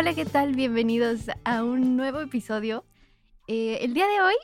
[0.00, 0.54] Hola, ¿qué tal?
[0.54, 2.86] Bienvenidos a un nuevo episodio.
[3.48, 4.34] Eh, el día de hoy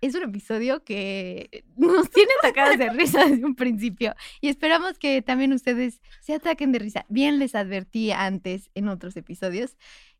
[0.00, 5.20] es un episodio que nos tiene atacadas de risa desde un principio y esperamos que
[5.20, 7.04] también ustedes se ataquen de risa.
[7.08, 9.76] Bien les advertí antes en otros episodios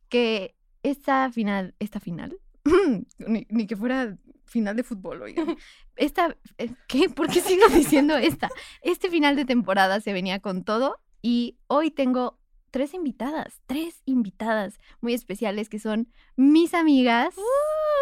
[0.09, 0.53] que
[0.83, 2.37] esta final, esta final,
[3.19, 5.55] ni, que fuera final de fútbol, oigan.
[5.95, 7.07] Esta, eh, ¿qué?
[7.07, 8.49] ¿Por qué sigo diciendo esta?
[8.81, 12.42] Este final de temporada se venía con todo y hoy tengo
[12.73, 17.35] tres invitadas, tres invitadas muy especiales que son mis amigas.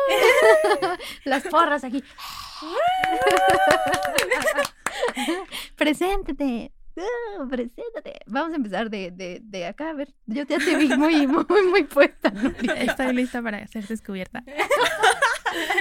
[1.25, 2.01] Las porras aquí.
[5.75, 6.71] preséntate.
[6.95, 8.21] uh, preséntate.
[8.27, 9.89] Vamos a empezar de, de, de acá.
[9.89, 12.29] A ver, yo ya te vi muy, muy, muy puesta.
[12.29, 12.75] Nuria.
[12.75, 14.41] Estoy lista para ser descubierta.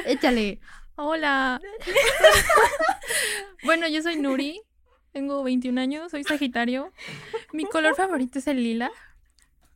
[0.04, 0.58] Échale.
[0.96, 1.60] Hola.
[3.62, 4.60] bueno, yo soy Nuri.
[5.12, 6.92] Tengo 21 años, soy Sagitario.
[7.52, 8.90] Mi color favorito es el lila.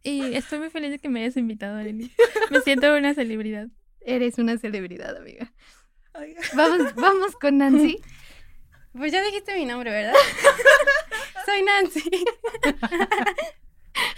[0.03, 2.13] Y estoy muy feliz de que me hayas invitado, Arely.
[2.51, 3.69] Me siento una celebridad.
[4.01, 5.53] Eres una celebridad, amiga.
[6.55, 8.01] Vamos, vamos con Nancy.
[8.97, 10.15] Pues ya dijiste mi nombre, ¿verdad?
[11.47, 12.03] Soy Nancy.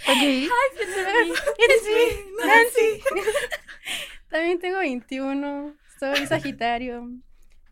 [0.07, 0.23] Ok.
[0.23, 3.03] Eres mi Nancy.
[4.29, 5.75] También tengo 21.
[5.99, 7.09] Soy Sagitario.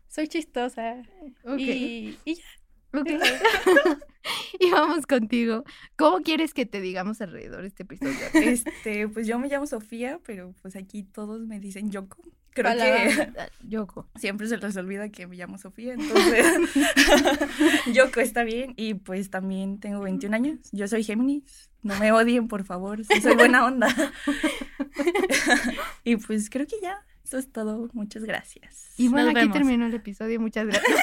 [0.08, 1.02] Soy chistosa.
[1.44, 1.58] Ok.
[1.58, 2.44] Y, y ya.
[2.92, 3.08] Ok.
[4.60, 5.64] y vamos contigo.
[5.96, 8.14] ¿Cómo quieres que te digamos alrededor de este episodio?
[8.34, 12.18] Este, pues yo me llamo Sofía, pero pues aquí todos me dicen Yoko.
[12.50, 13.32] Creo que
[13.68, 14.08] Yoko.
[14.16, 16.46] siempre se les olvida que me llamo Sofía, entonces
[17.92, 20.58] Yoko está bien y pues también tengo 21 años.
[20.72, 21.70] Yo soy Géminis.
[21.82, 23.94] No me odien, por favor, sí soy buena onda.
[26.04, 27.90] y pues creo que ya, eso es todo.
[27.92, 28.92] Muchas gracias.
[28.96, 29.56] Y bueno, Nos aquí vemos.
[29.58, 30.40] terminó el episodio.
[30.40, 30.98] Muchas gracias.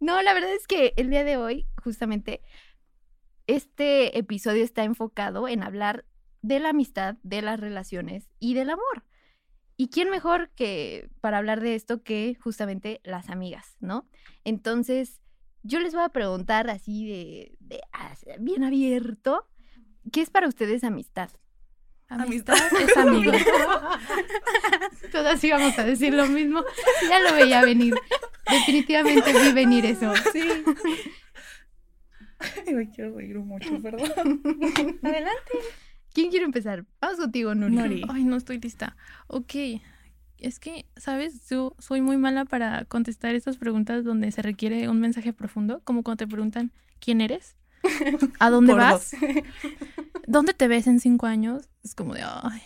[0.00, 2.42] No, la verdad es que el día de hoy, justamente,
[3.46, 6.04] este episodio está enfocado en hablar
[6.42, 9.04] de la amistad, de las relaciones y del amor.
[9.76, 14.08] ¿Y quién mejor que para hablar de esto que justamente las amigas, ¿no?
[14.44, 15.20] Entonces,
[15.62, 17.80] yo les voy a preguntar así de, de
[18.40, 19.48] bien abierto,
[20.12, 21.30] ¿qué es para ustedes amistad?
[22.08, 22.56] Amistad.
[22.80, 23.32] es amigo.
[25.12, 26.62] Todas íbamos a decir lo mismo.
[27.08, 27.94] Ya lo veía venir.
[28.50, 30.12] Definitivamente vi venir eso.
[30.32, 30.42] Sí.
[32.72, 34.42] Me quiero reír mucho, perdón.
[35.02, 35.52] Adelante.
[36.12, 36.84] ¿Quién quiere empezar?
[37.00, 37.74] Vamos contigo, Nuri.
[37.74, 38.04] Nuri.
[38.08, 38.96] Ay, no estoy lista.
[39.26, 39.54] Ok.
[40.38, 41.48] Es que, ¿sabes?
[41.48, 46.02] Yo soy muy mala para contestar estas preguntas donde se requiere un mensaje profundo, como
[46.02, 47.56] cuando te preguntan ¿quién eres?
[48.38, 49.12] ¿A dónde Por vas?
[50.26, 51.68] ¿Dónde te ves en cinco años?
[51.86, 52.60] Es como de, ay,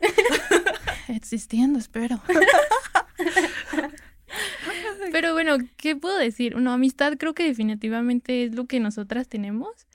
[1.08, 2.20] existiendo, espero.
[5.12, 6.56] Pero bueno, ¿qué puedo decir?
[6.56, 9.86] Una amistad creo que definitivamente es lo que nosotras tenemos.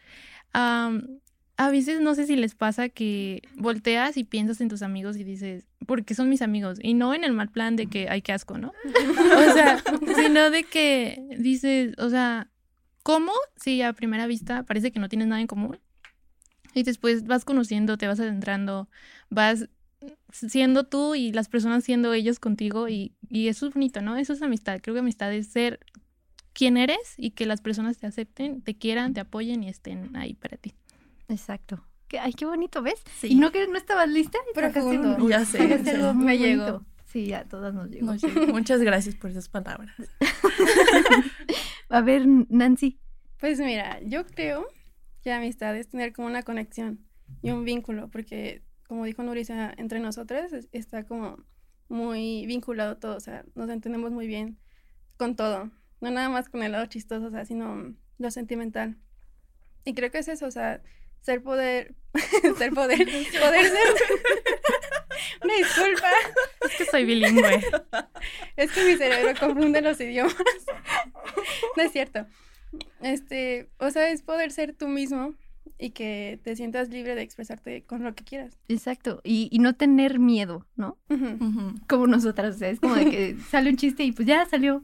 [0.53, 5.25] A veces no sé si les pasa que volteas y piensas en tus amigos y
[5.25, 8.31] dices, porque son mis amigos, y no en el mal plan de que hay que
[8.31, 8.71] asco, ¿no?
[9.49, 9.83] O sea,
[10.15, 12.49] sino de que dices, o sea,
[13.03, 13.33] ¿cómo?
[13.57, 15.79] Si a primera vista parece que no tienes nada en común.
[16.73, 18.89] Y después vas conociendo, te vas adentrando,
[19.29, 19.69] vas
[20.31, 24.17] siendo tú y las personas siendo ellos contigo y, y eso es bonito, ¿no?
[24.17, 24.79] Eso es amistad.
[24.81, 25.79] Creo que amistad es ser
[26.53, 30.33] quien eres y que las personas te acepten, te quieran, te apoyen y estén ahí
[30.33, 30.73] para ti.
[31.29, 31.83] Exacto.
[32.19, 33.01] Ay, qué bonito, ¿ves?
[33.19, 33.27] Sí.
[33.29, 34.37] ¿Y no que no estabas lista?
[34.51, 35.15] Y sacaste Profundo.
[35.23, 35.97] un- Ya sé, sí.
[36.15, 36.83] Me llegó.
[37.05, 38.07] Sí, a todas nos llegó.
[38.07, 39.95] No, sí, Muchas gracias por esas palabras.
[41.89, 42.99] A ver, Nancy.
[43.39, 44.67] Pues mira, yo creo
[45.23, 46.99] que amistad es tener como una conexión
[47.41, 51.43] y un vínculo, porque como dijo Nurisa, entre nosotras es- está como
[51.87, 54.57] muy vinculado todo, o sea, nos entendemos muy bien
[55.17, 55.71] con todo,
[56.01, 58.97] no nada más con el lado chistoso, o sea, sino lo sentimental.
[59.85, 60.81] Y creo que es eso, o sea,
[61.21, 61.95] ser poder,
[62.57, 62.97] ser poder,
[63.39, 63.93] poder ser...
[65.43, 66.07] Una disculpa,
[66.61, 67.61] Es que soy bilingüe.
[68.57, 70.35] es que mi cerebro confunde los idiomas.
[71.77, 72.25] No es cierto.
[73.01, 75.33] Este, o sea, es poder ser tú mismo
[75.77, 78.57] y que te sientas libre de expresarte con lo que quieras.
[78.67, 79.21] Exacto.
[79.23, 80.97] Y, y no tener miedo, ¿no?
[81.87, 82.55] Como nosotras.
[82.55, 84.83] o sea, es como de que sale un chiste y pues ya salió.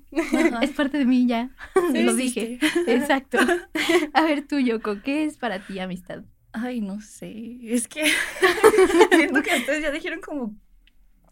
[0.62, 1.52] Es parte de mí ya.
[1.92, 2.60] Sí, Lo dije.
[2.88, 3.38] Exacto.
[4.14, 6.24] A ver tú, Yoko, ¿qué es para ti amistad?
[6.52, 7.60] Ay, no sé.
[7.64, 8.06] Es que
[9.12, 10.56] siento que ustedes ya dijeron como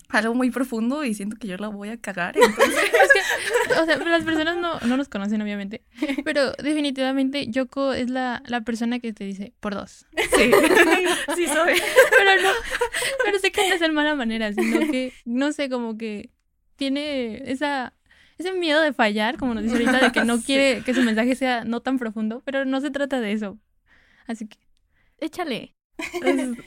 [0.10, 2.36] algo muy profundo y siento que yo la voy a cagar.
[2.42, 5.84] Entonces, Es que, o sea, las personas no, no nos conocen, obviamente.
[6.24, 10.06] Pero definitivamente Yoko es la, la persona que te dice por dos.
[10.16, 10.52] sí,
[11.36, 11.74] sí soy.
[12.18, 12.50] Pero no,
[13.26, 16.30] pero sé que no es en mala manera, sino que, no sé, como que
[16.78, 17.94] tiene esa,
[18.38, 20.44] ese miedo de fallar, como nos dice ahorita, de que no Sí.
[20.46, 23.60] quiere que su mensaje sea no tan profundo, pero no se trata de eso.
[24.28, 24.58] Así que,
[25.20, 25.76] Échale.
[26.24, 26.58] Es-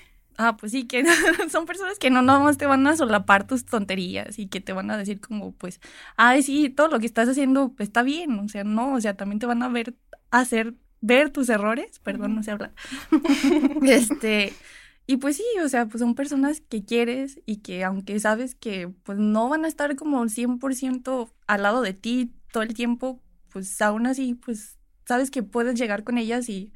[0.41, 1.05] ah, pues sí, que
[1.51, 4.91] son personas que no nomás te van a solapar tus tonterías y que te van
[4.91, 5.81] a decir como, pues,
[6.17, 9.39] ay, sí, todo lo que estás haciendo está bien, o sea, no, o sea, también
[9.39, 9.95] te van a ver,
[10.31, 12.73] hacer, ver tus errores, perdón, no sé hablar.
[13.83, 14.55] este,
[15.07, 18.89] y pues sí, o sea, pues son personas que quieres y que aunque sabes que
[19.03, 23.21] pues no van a estar como 100% al lado de ti todo el tiempo,
[23.51, 26.73] pues aún así, pues sabes que puedes llegar con ellas y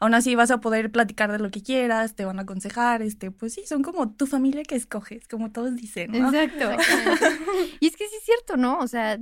[0.00, 3.30] aún así vas a poder platicar de lo que quieras, te van a aconsejar, este,
[3.30, 6.32] pues sí, son como tu familia que escoges, como todos dicen, ¿no?
[6.32, 6.70] Exacto.
[7.80, 8.78] y es que sí es cierto, ¿no?
[8.78, 9.18] O sea,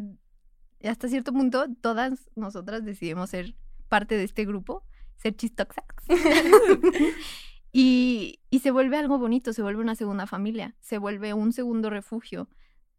[0.84, 3.56] hasta cierto punto todas nosotras decidimos ser
[3.88, 4.84] parte de este grupo,
[5.16, 6.04] ser chistoxax.
[7.72, 11.90] y, y se vuelve algo bonito, se vuelve una segunda familia, se vuelve un segundo
[11.90, 12.48] refugio,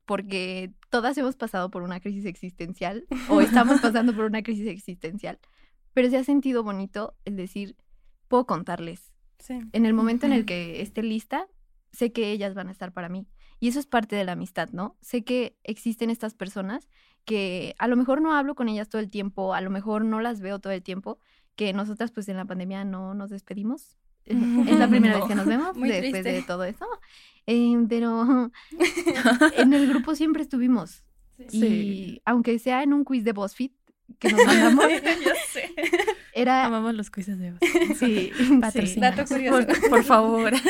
[0.03, 5.39] porque todas hemos pasado por una crisis existencial o estamos pasando por una crisis existencial,
[5.93, 7.75] pero se ha sentido bonito el decir,
[8.27, 9.59] puedo contarles, Sí.
[9.71, 11.47] en el momento en el que esté lista,
[11.91, 13.27] sé que ellas van a estar para mí.
[13.61, 14.97] Y eso es parte de la amistad, ¿no?
[15.01, 16.89] Sé que existen estas personas
[17.25, 20.19] que a lo mejor no hablo con ellas todo el tiempo, a lo mejor no
[20.21, 21.19] las veo todo el tiempo,
[21.55, 23.97] que nosotras pues en la pandemia no nos despedimos.
[24.25, 25.19] Es la primera No.
[25.21, 26.85] vez que nos vemos Muy después de todo eso.
[27.47, 28.51] Eh, pero
[29.57, 31.03] en el grupo siempre estuvimos.
[31.37, 32.21] Y Sí.
[32.25, 33.71] aunque sea en un quiz de BuzzFeed
[34.19, 34.85] que nos mandamos,
[35.25, 35.73] ya sé.
[36.33, 36.65] era...
[36.65, 37.59] amamos los quizzes de voz.
[37.97, 39.17] Sí, Patrocínanos.
[39.17, 39.67] Dato curioso.
[39.67, 40.53] Por, por favor.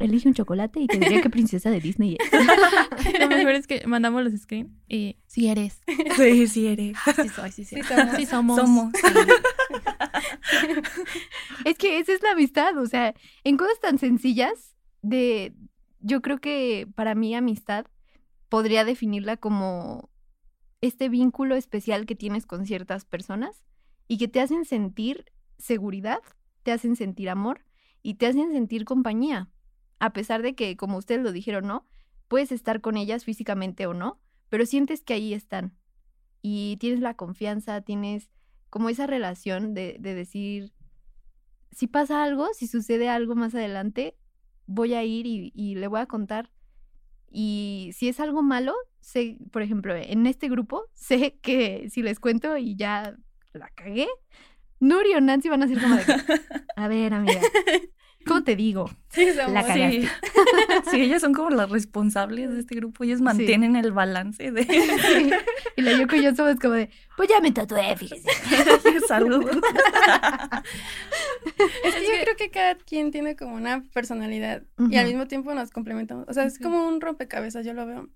[0.00, 3.18] Elige un chocolate y te diría qué princesa de Disney es.
[3.20, 5.80] Lo mejor es que mandamos los screen y si eres.
[6.16, 6.96] Sí, sí eres.
[7.14, 7.76] Sí soy, sí, sí.
[7.76, 8.16] Sí somos.
[8.16, 8.56] Sí somos.
[8.56, 8.92] Somos.
[11.64, 13.14] Es que esa es la amistad, o sea,
[13.44, 15.54] en cosas tan sencillas de,
[16.00, 17.86] yo creo que para mí amistad
[18.48, 20.10] podría definirla como
[20.84, 23.64] este vínculo especial que tienes con ciertas personas
[24.06, 26.20] y que te hacen sentir seguridad,
[26.62, 27.64] te hacen sentir amor
[28.02, 29.50] y te hacen sentir compañía,
[29.98, 31.86] a pesar de que, como ustedes lo dijeron, ¿no?
[32.28, 34.20] Puedes estar con ellas físicamente o no,
[34.50, 35.74] pero sientes que ahí están
[36.42, 38.30] y tienes la confianza, tienes
[38.68, 40.74] como esa relación de, de decir,
[41.70, 44.18] si pasa algo, si sucede algo más adelante,
[44.66, 46.50] voy a ir y le voy a contar.
[47.30, 52.18] Y si es algo malo, sé, por ejemplo, en este grupo, sé que si les
[52.18, 53.14] cuento y ya
[53.52, 54.08] la cagué,
[54.80, 56.02] Nuri o Nancy van a decir como de,
[56.76, 57.40] a ver, amiga,
[58.26, 58.90] ¿cómo te digo?
[59.14, 59.52] Sí, somos.
[59.52, 60.00] La cagaste.
[60.00, 60.08] Sí.
[60.90, 63.04] sí, ellas son como las responsables de este grupo.
[63.04, 65.30] Ellas mantienen el balance de Sí.
[65.76, 68.28] Y la Yoko y yo somos como de, pues ya me tatué, fíjese.
[69.06, 69.48] salud.
[71.84, 75.54] Es que yo creo que cada quien tiene como una personalidad y al mismo tiempo
[75.54, 76.26] nos complementamos.
[76.26, 78.08] O sea, es como un rompecabezas, yo lo veo.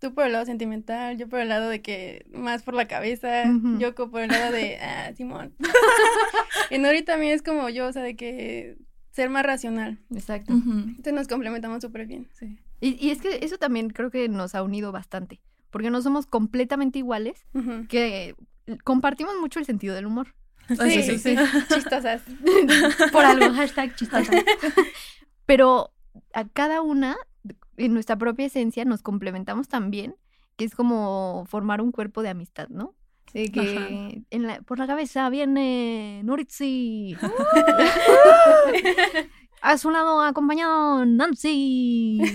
[0.00, 3.44] Tú por el lado sentimental, yo por el lado de que más por la cabeza,
[3.48, 3.78] Ujú.
[3.78, 5.54] Yoko por el lado de, ah, Simón.
[6.70, 8.76] y Nori también es como yo, o sea, de que
[9.10, 9.98] ser más racional.
[10.14, 10.54] Exacto.
[10.54, 10.70] Ujú.
[10.70, 12.28] Entonces nos complementamos súper bien.
[12.32, 12.58] Sí.
[12.80, 15.40] Y, y es que eso también creo que nos ha unido bastante,
[15.70, 17.44] porque no somos completamente iguales,
[17.88, 18.36] que
[18.84, 20.34] compartimos mucho el sentido del humor.
[20.68, 21.34] Sí, sí, sí.
[21.74, 22.22] Chistosas.
[23.10, 24.32] Por algo, hashtag chistosa.
[25.46, 25.92] Pero
[26.34, 27.16] a cada una,
[27.78, 30.14] en nuestra propia esencia, nos complementamos también,
[30.56, 32.94] que es como formar un cuerpo de amistad, ¿no?
[33.32, 37.16] De que en la- por la cabeza viene Nuritzi.
[39.60, 42.20] A su lado acompañado Nancy.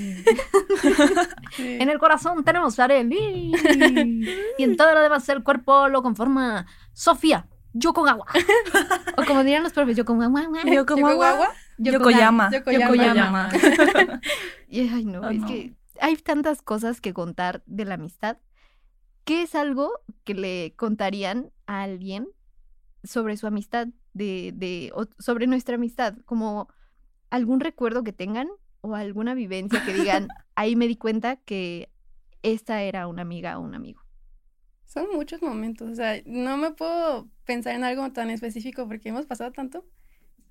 [1.56, 1.78] Sí.
[1.80, 3.52] En el corazón tenemos a Arely.
[4.58, 7.46] Y en todo lo demás el cuerpo lo conforma Sofía.
[7.74, 8.26] Yokogawa.
[9.18, 10.42] O como dirían los profes, Yokogawa.
[10.66, 11.52] Yo como agua.
[11.78, 12.50] ¿Yokogawa?
[12.50, 12.50] Yokoyama.
[12.52, 13.50] Yokoyama.
[13.50, 13.50] Yokoyama.
[14.74, 15.48] Y, ay, no, Oh, es no.
[15.48, 18.38] que hay tantas cosas que contar de la amistad.
[19.24, 19.92] ¿Qué es algo
[20.24, 22.27] que le contarían a alguien
[23.03, 26.18] sobre su amistad, de, de, o sobre nuestra amistad?
[26.25, 26.68] Como
[27.30, 28.48] algún recuerdo que tengan
[28.82, 31.89] o alguna vivencia que digan, ahí me di cuenta que
[32.42, 34.01] esta era una amiga o un amigo.
[34.86, 39.25] Son muchos momentos, o sea, no me puedo pensar en algo tan específico porque hemos
[39.27, 39.86] pasado tanto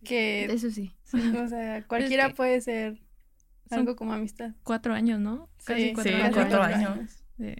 [0.05, 0.95] que, Eso sí.
[1.45, 3.03] o sea, cualquiera que puede ser
[3.71, 4.51] algo como amistad.
[4.65, 5.49] Cuatro años, ¿no?
[5.65, 6.35] Casi Sí, cuatro sí, años.
[6.35, 6.99] cuatro años.
[7.39, 7.55] Sí.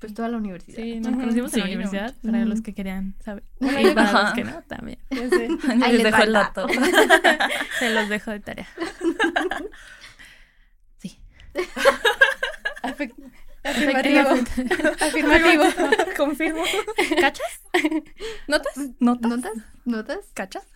[0.00, 0.76] Pues toda la universidad.
[0.76, 3.42] Sí, nos conocimos en la Sí, no universidad, para los que querían saber.
[3.60, 4.22] Bueno, Y para ajá.
[4.24, 4.98] los que no, también.
[5.10, 5.48] Ya sé.
[5.48, 6.66] Les les dejo va el dato.
[7.78, 8.68] Se los dejo de tarea.
[10.98, 11.18] Sí.
[12.82, 13.14] Afec-
[13.62, 14.28] Afirmativo.
[15.00, 15.64] Afirmativo.
[16.18, 16.62] Confirmo.
[17.20, 17.62] ¿Cachas?
[18.46, 18.76] ¿Notas?
[19.00, 19.30] ¿Notas?
[19.30, 19.52] ¿Notas?
[19.86, 20.18] ¿Notas?
[20.34, 20.66] ¿Cachas?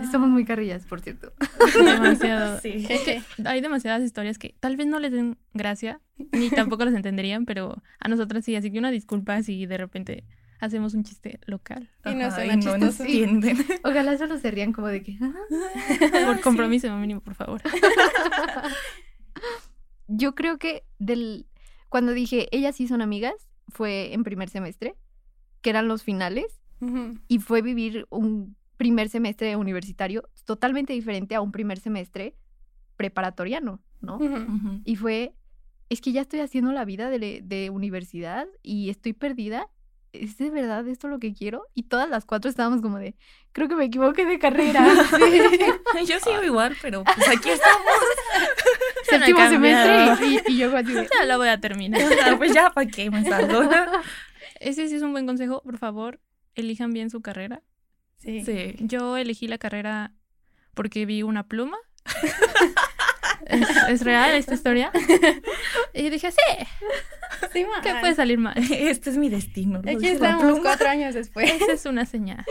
[0.00, 1.32] Estamos muy carrillas, por cierto.
[1.74, 2.60] Demasiado.
[2.60, 2.84] Sí.
[2.86, 3.22] Jeje.
[3.44, 6.00] Hay demasiadas historias que tal vez no les den gracia,
[6.32, 8.56] ni tampoco las entenderían, pero a nosotras sí.
[8.56, 10.24] Así que una disculpa si de repente
[10.60, 11.90] hacemos un chiste local.
[12.06, 13.02] Y no Ajá, y no chistoso.
[13.04, 13.58] entienden.
[13.84, 15.18] Ojalá solo se rían como de que...
[15.20, 15.32] "Ah".
[16.26, 17.60] Por compromiso mínimo, por favor.
[20.08, 21.46] Yo creo que del
[21.88, 23.34] cuando dije ellas sí son amigas
[23.68, 24.94] fue en primer semestre,
[25.62, 26.60] que eran los finales,
[27.28, 32.34] y fue vivir un primer semestre universitario totalmente diferente a un primer semestre
[32.96, 34.16] preparatoriano, ¿no?
[34.16, 34.26] Ujú.
[34.34, 34.80] Ujú.
[34.84, 35.34] Y fue,
[35.88, 39.68] es que ya estoy haciendo la vida de, de universidad y estoy perdida.
[40.12, 41.62] ¿Es de verdad esto lo que quiero?
[41.74, 43.14] Y todas las cuatro estábamos como de,
[43.52, 44.84] creo que me equivoqué de carrera.
[46.08, 47.86] Yo sigo igual, pero pues aquí estamos.
[49.08, 52.00] Séptimo semestre y, y yo así de, Ya la voy a terminar.
[52.24, 53.62] Ah, Pues ya, ¿para qué me salgo?
[54.60, 55.60] Ese sí es un buen consejo.
[55.62, 56.18] Por favor,
[56.54, 57.62] elijan bien su carrera.
[58.22, 58.44] Sí.
[58.44, 58.76] Sí.
[58.80, 60.12] Yo elegí la carrera
[60.74, 61.76] porque vi una pluma.
[63.46, 64.92] ¿Es, es real esta historia?
[65.94, 66.64] Y dije, sí,
[67.52, 68.54] Sí, ¿qué puede salir mal?
[68.70, 69.80] Este es mi destino.
[69.80, 71.50] Aquí estamos cuatro años después.
[71.50, 72.44] Esa es una señal.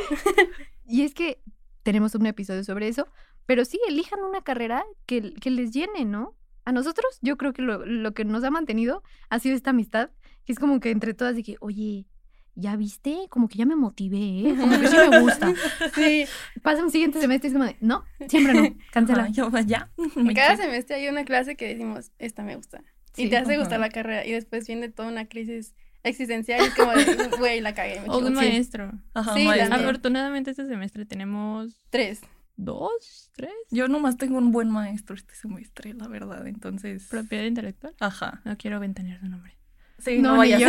[0.86, 1.42] Y es que
[1.84, 3.08] tenemos un episodio sobre eso,
[3.46, 6.36] pero sí, elijan una carrera que, que les llene, ¿no?
[6.66, 10.12] A nosotros, yo creo que lo, lo que nos ha mantenido ha sido esta amistad,
[10.46, 12.06] que es como que entre todas de que, oye,
[12.56, 13.28] ¿ya viste?
[13.30, 14.56] Como que ya me motivé, ¿eh?
[14.60, 15.54] Como que sí me gusta.
[15.96, 16.26] Sí.
[16.62, 19.24] Pasa un siguiente semestre y es como de, no, siempre no, cancela.
[19.24, 19.90] Ah, yo, ya.
[20.16, 22.84] me Cada semestre hay una clase que decimos, esta me gusta.
[23.14, 24.26] Sí, y te hace gustar la carrera.
[24.26, 26.62] Y después viene toda una crisis existencial.
[26.62, 28.00] Y es como de, güey, la cagué.
[28.02, 28.48] Me O un equivoqué".
[28.48, 28.92] maestro.
[29.14, 29.76] Ajá, Sí, maestro.
[29.76, 32.22] Afortunadamente este semestre tenemos Tres.
[32.56, 33.52] dos, tres.
[33.70, 36.48] Yo nomás tengo un buen maestro este semestre, la verdad.
[36.48, 37.08] Entonces.
[37.10, 37.94] Propiedad intelectual.
[38.00, 38.42] Ajá.
[38.46, 39.58] No quiero ventanear su nombre.
[40.00, 40.66] Sí, No, no, vaya a ni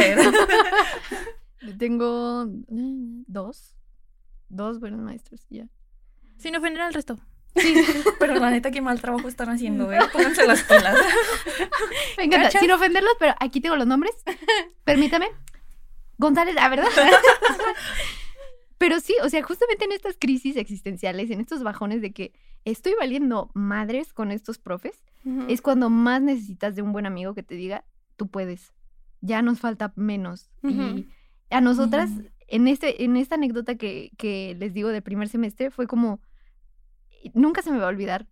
[1.62, 1.76] yo.
[1.78, 3.76] Tengo mm, dos,
[4.48, 5.68] dos buenos maestros, ya.
[6.38, 7.18] Sin ofender al resto.
[8.18, 9.98] Pero la neta, qué mal trabajo están haciendo, ¿eh?
[10.12, 10.96] Pónganse las pilas.
[12.16, 12.60] Me encanta, ¿Cachas?
[12.62, 14.14] sin ofenderlos, pero aquí tengo los nombres.
[14.84, 15.28] Permítame.
[16.18, 16.88] González, la verdad.
[18.78, 22.32] pero sí, o sea, justamente en estas crisis existenciales, en estos bajones de que
[22.64, 25.02] estoy valiendo madres con estos profes,
[25.48, 27.84] es cuando más necesitas de un buen amigo que te diga,
[28.16, 28.72] tú puedes.
[29.20, 30.50] Ya nos falta menos.
[30.62, 30.82] Ujú.
[30.82, 31.08] Y
[31.52, 32.10] a nosotras,
[32.48, 36.20] en, este, en esta anécdota que, que les digo de primer semestre, fue como,
[37.34, 38.26] nunca se me va a olvidar,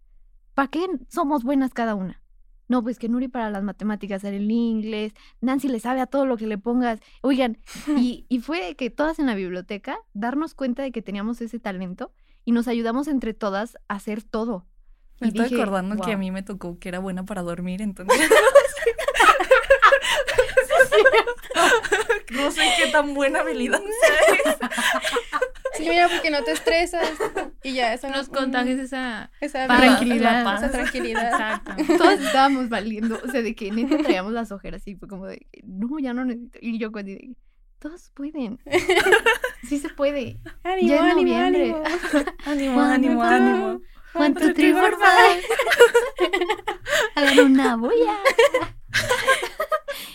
[0.55, 2.23] ¿para qué somos buenas cada una?
[2.69, 6.37] No, pues que Nuri para las matemáticas, el inglés, Nancy le sabe a todo lo
[6.37, 7.01] que le pongas.
[7.21, 7.59] Oigan,
[7.97, 12.13] y, y fue que todas en la biblioteca darnos cuenta de que teníamos ese talento
[12.45, 14.67] y nos ayudamos entre todas a hacer todo.
[15.19, 17.83] Me Y estoy dije, acordando que a mí me tocó que era buena para dormir,
[17.83, 18.17] entonces.
[22.31, 24.71] no sé qué tan buena habilidad sea esa.
[25.75, 27.09] Sí, mira, porque no te estresas.
[27.63, 29.31] Y ya, eso Nos no- esa...
[29.41, 30.41] Esa paz, Tranquilidad.
[30.41, 30.63] esa paz.
[30.63, 31.29] Esa tranquilidad.
[31.31, 31.73] Exacto.
[31.99, 35.47] Todas estábamos valiendo, o sea, de que neta traíamos las ojeras y fue como de,
[35.65, 36.59] no, ya no necesito.
[36.63, 37.35] Y yo cuando de,
[37.79, 38.59] todos pueden.
[39.69, 40.39] Sí se puede.
[40.65, 41.83] Ánimo, Ya ánimo, ánimo.
[42.47, 43.81] Ánimo, ánimo, ánimo.
[44.15, 45.43] One, two, three, four, five.
[47.15, 48.19] Hagan una bulla.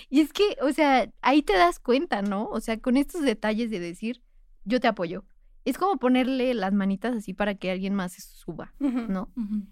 [0.10, 2.48] Y es que, o sea, ahí te das cuenta, ¿no?
[2.48, 4.22] O sea, con estos detalles de decir,
[4.64, 5.26] yo te apoyo.
[5.64, 8.74] Es como ponerle las manitas así para que alguien más se suba.
[8.80, 9.32] ¿no?
[9.36, 9.66] Ujú.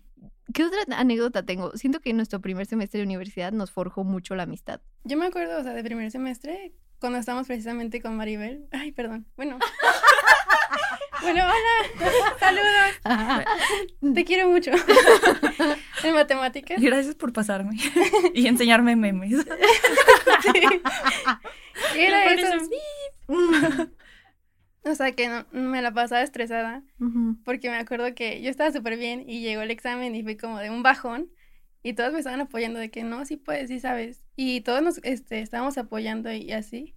[0.53, 1.71] ¿Qué otra anécdota tengo?
[1.77, 4.81] Siento que en nuestro primer semestre de universidad nos forjó mucho la amistad.
[5.03, 8.67] Yo me acuerdo, o sea, de primer semestre, cuando estábamos precisamente con Maribel.
[8.71, 9.27] Ay, perdón.
[9.35, 9.59] Bueno.
[11.23, 12.09] bueno, hola.
[12.39, 14.13] Saludos.
[14.13, 14.71] Te quiero mucho.
[16.03, 16.79] en matemáticas.
[16.81, 17.77] Gracias por pasarme
[18.33, 19.33] y enseñarme memes.
[21.95, 22.47] Era Por eso.
[23.27, 23.89] eso-
[24.85, 26.83] O sea, que no- me la pasaba estresada
[27.45, 30.59] porque me acuerdo que yo estaba súper bien y llegó el examen y fue como
[30.59, 31.29] de un bajón
[31.83, 34.23] y todos me estaban apoyando de que no, sí puedes, sí sabes.
[34.35, 36.95] Y todos nos este, estábamos apoyando y así.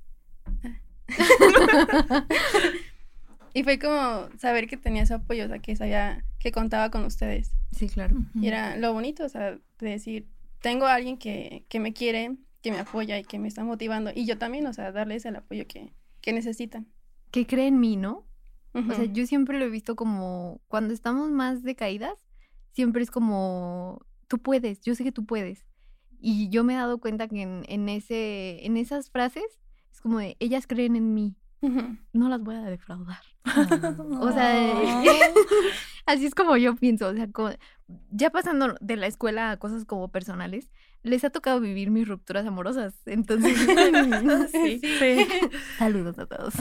[3.57, 7.07] Y fue como saber que tenía su apoyo, o sea, que sabía que contaba con
[7.07, 7.53] ustedes.
[7.73, 8.15] Sí, claro.
[8.35, 10.29] Y era lo bonito, o sea, de decir,
[10.61, 14.11] tengo a alguien que, que me quiere, que me apoya y que me está motivando.
[14.15, 16.87] Y yo también, o sea, darles el apoyo que, que necesitan.
[17.31, 18.27] Que cree en mí, ¿no?
[18.75, 22.27] O sea, yo siempre lo he visto como cuando estamos más decaídas,
[22.73, 25.65] siempre es como tú puedes, yo sé que tú puedes.
[26.21, 29.59] Y yo me he dado cuenta que en, en ese, en esas frases
[29.91, 31.37] es como de, ellas creen en mí,
[32.13, 33.21] No las voy a defraudar.
[34.21, 34.75] O sea,
[36.07, 37.51] así es como yo pienso, o sea, co-
[38.11, 40.71] ya pasando de la escuela a cosas como personales,
[41.03, 43.57] les ha tocado vivir mis rupturas amorosas, entonces,
[44.53, 44.81] Sí.
[44.83, 45.27] Sí.
[45.79, 46.55] saludos a todos.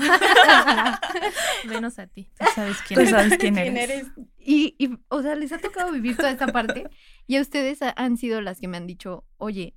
[1.68, 2.30] Menos a ti.
[2.38, 3.10] Tú sabes quién Tú eres.
[3.12, 3.90] sabes quién ¿Quién eres.
[4.02, 4.12] eres?
[4.38, 6.88] Y, y, o sea, les ha tocado vivir toda esta parte
[7.28, 9.76] y a ustedes ha- han sido las que me han dicho, oye,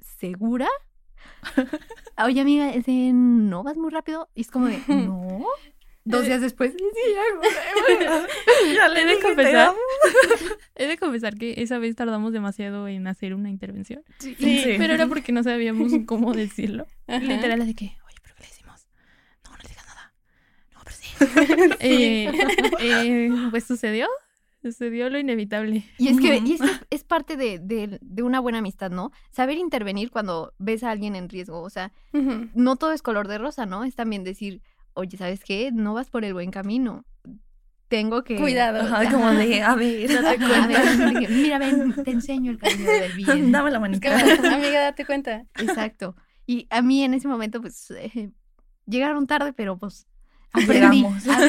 [0.00, 0.68] ¿segura?
[2.24, 4.28] Oye, amiga, ese, ¿no vas muy rápido?
[4.34, 5.44] Y es como de, no.
[6.04, 6.84] Dos días después, sí,
[7.14, 8.26] ya,
[8.74, 9.74] Ya le He de confesar,
[10.74, 14.02] he de confesar que esa vez tardamos demasiado en hacer una intervención.
[14.18, 14.34] Sí.
[14.38, 14.74] Sí.
[14.78, 16.86] Pero era porque no sabíamos cómo decirlo.
[17.06, 17.18] Ajá.
[17.20, 18.88] Literal, de que, oye, ¿pero qué le decimos?
[19.44, 20.14] No, no le digas nada.
[20.72, 21.76] No, pero sí.
[21.80, 22.32] Eh,
[22.80, 24.08] eh, pues sucedió.
[24.62, 25.84] Sucedió lo inevitable.
[25.98, 29.10] Y es que, y es, que es parte de, de- de una buena amistad, ¿no?
[29.30, 31.62] Saber intervenir cuando ves a alguien en riesgo.
[31.62, 31.92] O sea,
[32.54, 33.84] no todo es color de rosa, ¿no?
[33.84, 34.60] Es también decir,
[34.92, 35.70] oye, ¿sabes qué?
[35.72, 37.04] No vas por el buen camino.
[37.88, 38.36] Tengo que...
[38.36, 38.82] Cuidado.
[38.82, 40.66] Ajá, como de, a ver, date A cuenta.
[40.68, 43.50] ver, mira, ven, te enseño el camino del bien.
[43.52, 44.10] Dame la manita.
[44.36, 45.44] como, amiga, date cuenta.
[45.58, 46.14] Exacto.
[46.46, 48.30] Y a mí en ese momento, pues, eh,
[48.86, 50.06] llegaron tarde, pero pues
[50.52, 51.04] aprendí.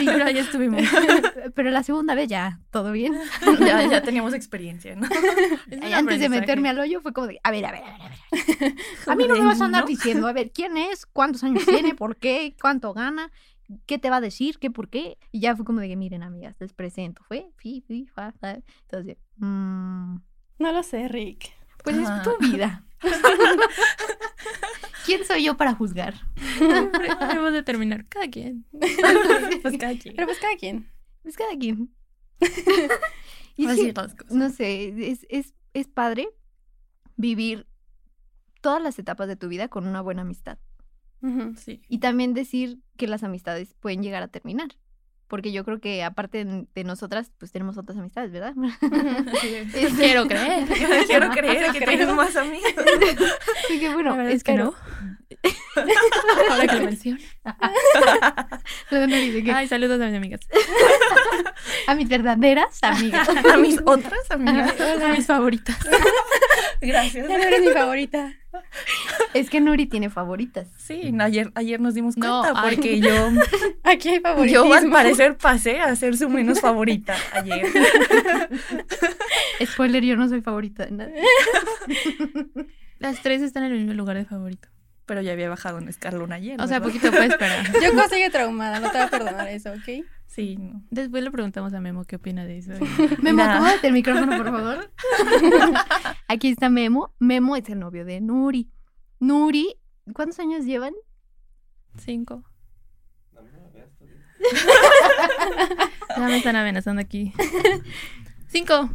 [0.05, 0.81] Pero ya estuvimos.
[1.55, 3.15] pero la segunda vez ya, todo bien.
[3.59, 5.07] Ya, ya teníamos experiencia, ¿no?
[5.93, 8.09] Antes de meterme al hoyo fue como de, a ver, a ver, a ver, a
[8.09, 8.75] ver.
[9.07, 11.05] A mí no me vas a andar diciendo, a ver, ¿quién es?
[11.05, 11.93] ¿Cuántos años tiene?
[11.95, 12.55] ¿Por qué?
[12.59, 13.31] ¿Cuánto gana?
[13.85, 14.57] ¿Qué te va a decir?
[14.59, 15.17] ¿Qué por qué?
[15.31, 17.23] Y ya fue como de que, miren, amigas, les presento.
[17.27, 18.57] Fue, fi, fi, fa, fa.
[18.83, 20.15] Entonces, mm,
[20.59, 21.51] No lo sé, Rick.
[21.83, 22.17] pues Ajá.
[22.17, 22.83] es tu vida.
[25.05, 26.15] ¿Quién soy yo para juzgar?
[26.59, 28.65] Debemos determinar cada quien.
[29.61, 30.15] Pues cada quien.
[30.15, 30.89] Pero pues cada quien.
[31.23, 31.93] Es cada quien.
[33.55, 34.31] y las cosas.
[34.31, 36.29] no sé, es, es, es padre
[37.15, 37.67] vivir
[38.61, 40.57] todas las etapas de tu vida con una buena amistad.
[41.55, 41.83] Sí.
[41.87, 44.69] Y también decir que las amistades pueden llegar a terminar.
[45.31, 48.53] Porque yo creo que aparte de de nosotras, pues tenemos otras amistades, ¿verdad?
[49.73, 50.67] Este, Quiero creer.
[51.07, 51.97] Quiero creer que creo.
[51.97, 52.69] tienes más amigos.
[53.63, 54.73] Así que bueno, es que no.
[56.49, 57.17] Ahora que lo menciono.
[59.55, 60.41] Ay, saludos a mis amigas.
[61.87, 63.29] a mis verdaderas amigas.
[63.29, 64.79] A mis otras amigas.
[64.81, 65.77] A mis favoritas.
[66.81, 67.29] Gracias.
[67.29, 68.33] Ya no eres mi favorita.
[69.33, 70.67] Es que Nuri tiene favoritas.
[70.77, 72.75] Sí, ayer, ayer nos dimos No, cuenta ay.
[72.75, 73.29] porque yo,
[73.83, 74.65] Aquí hay favoritismo.
[74.65, 77.65] yo al parecer pasé a ser su menos favorita ayer.
[79.65, 81.21] Spoiler, yo no soy favorita de nadie.
[82.99, 84.67] Las tres están en el mismo lugar de favorito.
[85.11, 86.55] Pero ya había bajado un escalón ayer.
[86.61, 86.87] O sea, ¿verdad?
[86.93, 87.65] poquito puede esperar.
[87.83, 90.05] Yoko sigue traumada, no te va a perdonar eso, ¿ok?
[90.25, 90.81] Sí, no.
[90.89, 92.71] Después le preguntamos a Memo qué opina de eso.
[93.21, 93.55] Memo, Nah.
[93.55, 94.89] acomódate el micrófono, por favor.
[96.29, 97.13] Aquí está Memo.
[97.19, 98.71] Memo es el novio de Nuri.
[99.19, 99.75] Nuri,
[100.13, 100.93] ¿cuántos años llevan?
[101.97, 102.45] Cinco.
[106.15, 107.33] Ya me están amenazando aquí.
[108.47, 108.89] Cinco.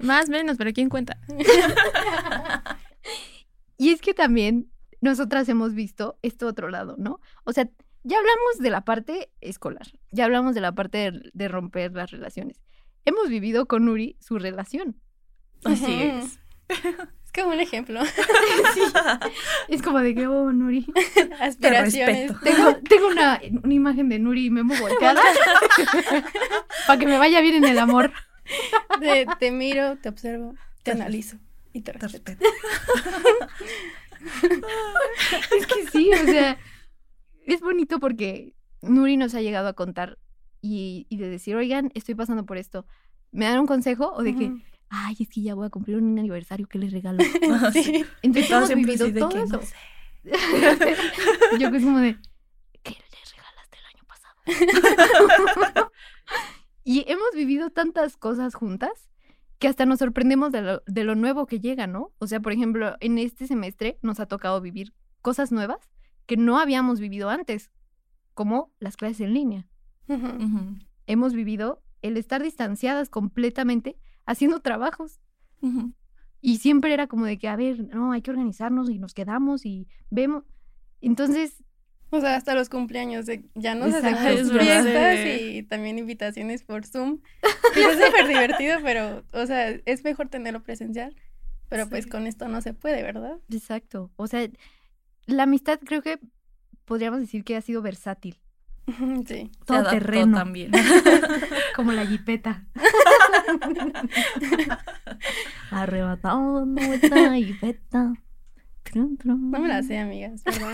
[0.00, 1.18] Más menos, pero ¿quién cuenta?
[3.80, 7.20] Y es que también nosotras hemos visto este otro lado, ¿no?
[7.44, 7.68] O sea,
[8.02, 12.10] ya hablamos de la parte escolar, ya hablamos de la parte de, de romper las
[12.10, 12.60] relaciones.
[13.04, 15.00] Hemos vivido con Nuri su relación.
[15.64, 16.40] Así es.
[17.28, 18.00] Es como un ejemplo.
[19.68, 20.86] Es como de que, oh, Nuri.
[21.40, 22.32] Aspiraciones.
[22.42, 25.20] Tengo, tengo una, una imagen de Nuri y Memo volteada
[26.86, 28.12] para que me vaya bien en el amor.
[29.00, 31.36] De- te miro, te observo, te analizo
[31.72, 32.44] y te Te respeto.
[35.56, 36.58] Es que sí, o sea,
[37.46, 40.18] es bonito porque Nuri nos ha llegado a contar
[40.60, 42.86] y, y de decir, oigan, estoy pasando por esto.
[43.30, 44.12] ¿Me dan un consejo?
[44.14, 44.50] O de que,
[44.88, 47.22] ay, es que ya voy a cumplir un aniversario, ¿qué les regalo?
[47.72, 48.04] Sí.
[48.22, 49.56] Entonces hemos vivido todo que eso.
[49.56, 49.74] no sé.
[51.60, 52.16] Yo que es como de,
[52.82, 54.34] ¿qué les regalaste el año pasado?
[56.98, 59.08] Y hemos vivido tantas cosas juntas
[59.60, 62.12] que hasta nos sorprendemos de lo, de lo nuevo que llega, ¿no?
[62.18, 65.78] O sea, por ejemplo, en este semestre nos ha tocado vivir cosas nuevas
[66.26, 67.70] que no habíamos vivido antes,
[68.34, 69.68] como las clases en línea.
[71.06, 75.20] Hemos vivido el estar distanciadas completamente haciendo trabajos.
[76.40, 79.66] Y siempre era como de que, a ver, no, hay que organizarnos y nos quedamos
[79.66, 80.44] y vemos.
[81.00, 81.62] Entonces,
[82.10, 84.82] O sea, hasta los cumpleaños de- ya nos Exacto, hacemos verdad.
[84.82, 87.20] fiestas y también invitaciones por Zoom.
[87.76, 91.14] Y es súper divertido, pero, o sea, es mejor tenerlo presencial.
[91.68, 93.36] Pero pues con esto no se puede, ¿verdad?
[93.52, 94.10] exacto.
[94.16, 94.48] O sea,
[95.26, 96.18] la amistad creo que
[96.86, 98.38] podríamos decir que ha sido versátil.
[99.26, 99.50] Sí.
[99.50, 100.38] Se Todo terreno.
[100.38, 100.72] también.
[101.76, 102.64] Como la jipeta.
[107.60, 108.12] Feta.
[108.84, 109.50] Trun, trun.
[109.50, 110.72] No me la sé, amigas, perdón.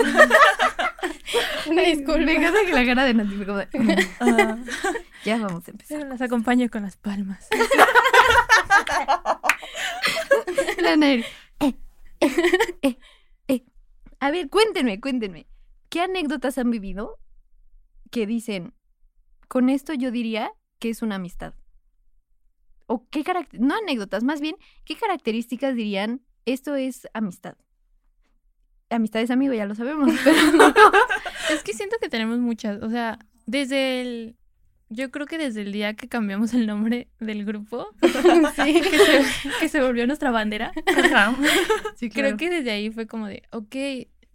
[1.71, 2.25] Una disculpa.
[2.25, 3.91] Me encanta que la cara de Nancy fue como de, "Mm,
[4.21, 4.59] Ah,
[5.25, 5.99] Ya vamos a empezar.
[5.99, 7.49] Pero las acompaño con las palmas.
[10.79, 11.25] La Neri,
[11.61, 11.75] eh,
[12.21, 12.31] eh,
[12.83, 12.99] eh,
[13.49, 13.65] eh.
[14.21, 15.47] A ver, cuéntenme, cuéntenme.
[15.89, 17.19] ¿Qué anécdotas han vivido
[18.11, 18.75] que dicen,
[19.49, 21.55] con esto yo diría que es una amistad?
[22.87, 27.57] O qué no anécdotas, más bien, ¿qué características dirían esto es amistad?
[28.97, 30.37] Amistad es amigo, ya lo sabemos, pero
[31.51, 32.83] Es que siento que tenemos muchas.
[32.83, 34.37] O sea, desde el.
[34.91, 37.89] Yo creo que desde el día que cambiamos el nombre del grupo,
[38.57, 38.81] Sí.
[38.81, 39.25] que se,
[39.61, 41.35] que se volvió nuestra bandera, ajá.
[41.97, 43.75] sí, creo que desde ahí fue como de, ok,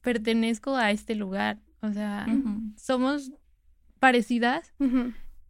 [0.02, 1.60] pertenezco a este lugar.
[1.82, 2.28] O sea,
[2.76, 3.32] somos
[4.00, 4.74] parecidas,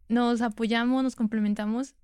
[0.08, 1.94] nos apoyamos, nos complementamos.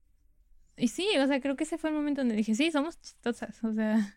[0.77, 3.63] Y sí, o sea, creo que ese fue el momento donde dije, sí, somos chistosas.
[3.63, 4.17] O sea,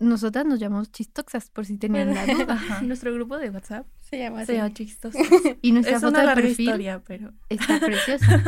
[0.00, 2.54] Nosotras nos llamamos chistoxas, por si tenían la duda.
[2.54, 2.80] Ajá.
[2.82, 3.86] nuestro grupo de WhatsApp.
[4.00, 4.46] Se llama así.
[4.46, 5.18] Se llama chistoso.
[5.62, 7.32] Y nuestra Es foto una de perfil historia, pero.
[7.48, 8.42] está preciosa.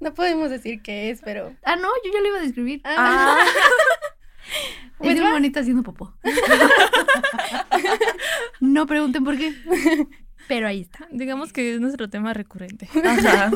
[0.00, 1.54] No podemos decir qué es, pero.
[1.64, 2.80] Ah, no, yo ya lo iba a describir.
[2.84, 3.38] Ah.
[5.00, 5.32] Es Pues un va.
[5.32, 6.14] bonito haciendo popó.
[8.60, 9.54] no pregunten por qué.
[10.48, 11.06] Pero ahí está.
[11.12, 12.88] Digamos que es nuestro tema recurrente.
[13.04, 13.50] Ajá.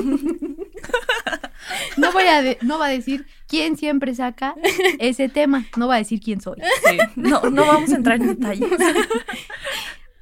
[1.97, 4.55] No voy a de- no va a decir quién siempre saca
[4.99, 5.65] ese tema.
[5.77, 6.59] No va a decir quién soy.
[6.89, 6.99] Sí.
[7.17, 8.69] No, no vamos a entrar en detalles.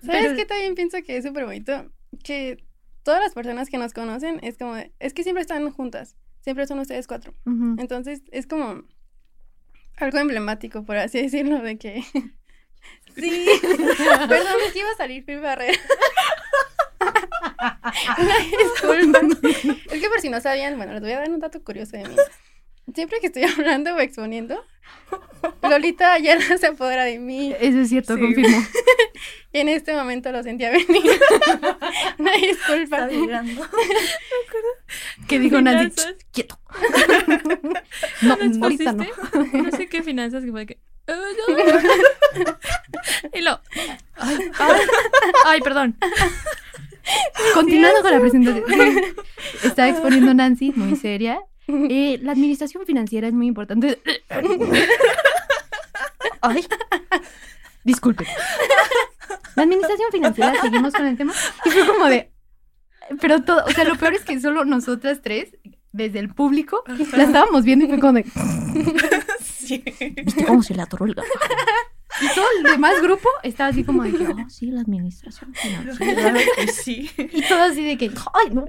[0.04, 1.90] ¿Sabes Pero- qué también pienso que es súper bonito?
[2.22, 2.64] Que
[3.02, 6.66] todas las personas que nos conocen es como, de- es que siempre están juntas, siempre
[6.66, 7.34] son ustedes cuatro.
[7.78, 8.82] Entonces es como
[9.96, 12.02] algo emblemático, por así decirlo, de que...
[13.16, 13.46] Sí,
[14.28, 15.78] perdón, es que iba a salir Phil Barrera.
[18.18, 19.20] Una disculpa.
[19.90, 22.04] Es que por si no sabían, bueno, les voy a dar un dato curioso de
[22.08, 22.16] mí.
[22.94, 24.62] Siempre que estoy hablando o exponiendo,
[25.62, 27.54] Lolita ya no se apodera de mí.
[27.58, 28.20] Eso es cierto, Sí.
[28.20, 28.58] confirmo.
[29.52, 30.86] Y en este momento lo sentía venir.
[32.18, 33.08] Una disculpa.
[35.28, 35.58] Que dijo.
[35.60, 36.58] "Ch, quieto.
[38.22, 39.02] No, ¿No ahorita no.
[39.04, 39.56] expusiste?
[39.62, 40.78] No sé qué finanzas que fue que.
[41.06, 41.14] "Ah,
[41.48, 41.56] no".
[43.32, 43.60] y lo.
[44.16, 44.80] Ay, ay,
[45.46, 45.96] ay, perdón.
[47.52, 48.64] Continuando con la presentación.
[49.62, 51.40] Estaba exponiendo Nancy, muy seria.
[51.66, 54.00] Eh, la administración financiera es muy importante.
[56.40, 56.66] Ay,
[57.84, 58.26] disculpe.
[59.56, 61.32] La administración financiera, seguimos con el tema.
[61.64, 62.30] Y fue como de.
[63.20, 65.56] Pero todo, o sea, lo peor es que solo nosotras tres,
[65.92, 68.24] desde el público, la estábamos viendo y fue como de.
[69.64, 69.82] Sí.
[70.22, 71.26] ¿Viste cómo se le atoró el gato?
[72.20, 76.14] Y todo el demás grupo estaba así como de que, oh, sí, la administración financiera.
[76.22, 77.10] Claro que sí.
[77.16, 78.66] Y todo así de que, ay, no,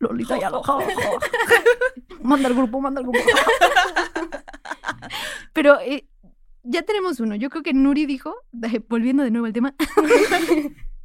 [0.00, 0.62] Lolita ya lo.
[2.22, 3.20] manda al grupo, manda al grupo.
[5.52, 6.08] Pero eh,
[6.62, 7.36] ya tenemos uno.
[7.36, 8.34] Yo creo que Nuri dijo,
[8.88, 9.74] volviendo de nuevo al tema,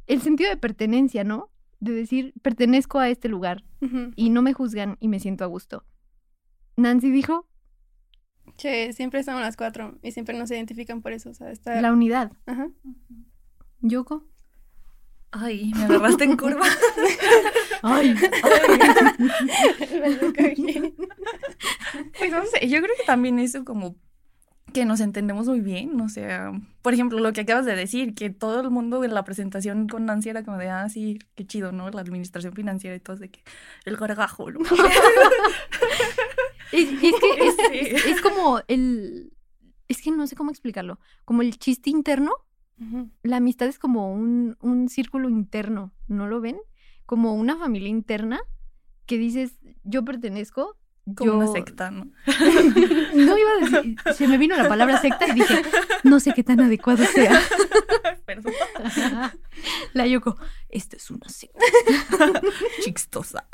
[0.06, 1.50] el sentido de pertenencia, ¿no?
[1.78, 4.10] De decir, pertenezco a este lugar Ujú.
[4.16, 5.84] y no me juzgan y me siento a gusto.
[6.76, 7.46] Nancy dijo,
[8.56, 11.80] Que siempre estamos las cuatro y siempre nos identifican por eso, o sea, está...
[11.80, 12.32] la unidad.
[12.46, 12.68] Ajá.
[13.80, 14.26] Yoko.
[15.32, 16.66] Ay, me agarraste en curva.
[17.82, 18.16] Ay,
[22.18, 23.96] Pues no sé, yo creo que también eso como
[24.72, 28.30] que nos entendemos muy bien, o sea, por ejemplo, lo que acabas de decir, que
[28.30, 31.72] todo el mundo en la presentación con Nancy era como de, ah, sí, qué chido,
[31.72, 31.90] ¿no?
[31.90, 33.42] La administración financiera y todo, de que
[33.84, 34.60] el gargajo, ¿no?
[36.72, 37.78] Es, es que es, Sí.
[37.96, 39.32] es- es como el...
[39.88, 41.00] Es que no sé cómo explicarlo.
[41.24, 42.32] Como el chiste interno,
[43.22, 46.56] la amistad es como un, un círculo interno, ¿no lo ven?
[47.06, 48.40] Como una familia interna
[49.06, 50.78] que dices, yo pertenezco.
[51.16, 51.36] Como yo...
[51.38, 52.10] una secta, ¿no?
[53.14, 55.62] No iba a decir, se me vino la palabra secta y dije,
[56.04, 57.40] no sé qué tan adecuado sea.
[58.24, 58.52] Perdón.
[59.92, 60.36] La Yoko,
[60.68, 61.58] esto es una secta.
[62.82, 63.48] Chistosa.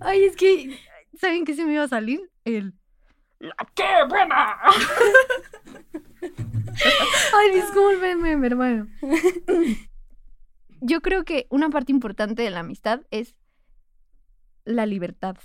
[0.00, 0.78] Ay, es que,
[1.18, 2.30] ¿saben qué se me iba a salir?
[2.44, 2.74] El...
[3.38, 4.56] ¡La qué buena!
[7.34, 8.88] Ay, discúlpenme, mi hermano.
[10.80, 13.36] Yo creo que una parte importante de la amistad es
[14.64, 15.36] la libertad.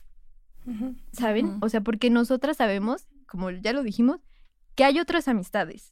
[1.11, 1.57] ¿saben?
[1.61, 4.21] O sea, porque nosotras sabemos, como ya lo dijimos,
[4.75, 5.91] que hay otras amistades,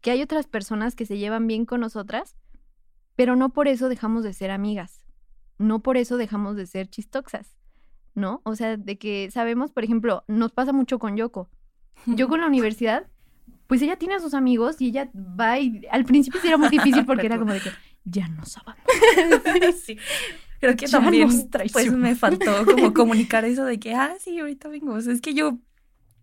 [0.00, 2.36] que hay otras personas que se llevan bien con nosotras,
[3.16, 5.04] pero no por eso dejamos de ser amigas,
[5.58, 7.56] no por eso dejamos de ser chistoxas,
[8.14, 8.40] ¿no?
[8.44, 11.48] O sea, de que sabemos, por ejemplo, nos pasa mucho con Yoko.
[12.06, 13.06] Yo con la universidad,
[13.66, 16.68] pues ella tiene a sus amigos y ella va y al principio sí era muy
[16.68, 17.70] difícil porque era como de que
[18.04, 18.82] ya no sabemos.
[19.84, 19.96] Sí.
[20.60, 21.28] creo que Ya también
[21.72, 24.94] pues me faltó como comunicar eso de que, ah, sí, ahorita vengo.
[24.94, 25.58] O sea, es que yo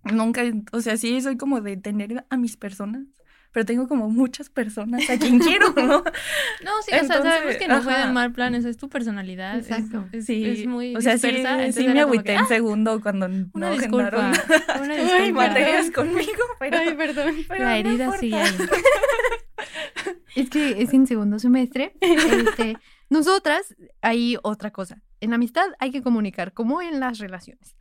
[0.03, 3.05] nunca, o sea, sí soy como de tener a mis personas,
[3.51, 6.03] pero tengo como muchas personas a quien quiero, ¿no?
[6.63, 8.11] No, sí, o sea, sabemos que no fue de ajá.
[8.11, 9.57] mal plan, esa es tu personalidad.
[9.57, 10.07] es- Exacto.
[10.11, 13.25] Es, Sí, es muy o sea, sí, dispersa, sí me agüité en "Ah, segundo cuando
[13.25, 15.47] Una no disculpa, agendaron una Ay, disculpa.
[15.47, 17.35] materias conmigo, pero, Ay, perdón.
[17.47, 18.19] pero La no herida importa.
[18.19, 18.51] sigue ahí.
[20.35, 21.93] Es que es en segundo semestre.
[21.99, 22.77] Este,
[23.09, 25.01] nosotras, hay otra cosa.
[25.19, 27.75] En amistad hay que comunicar, como en las relaciones.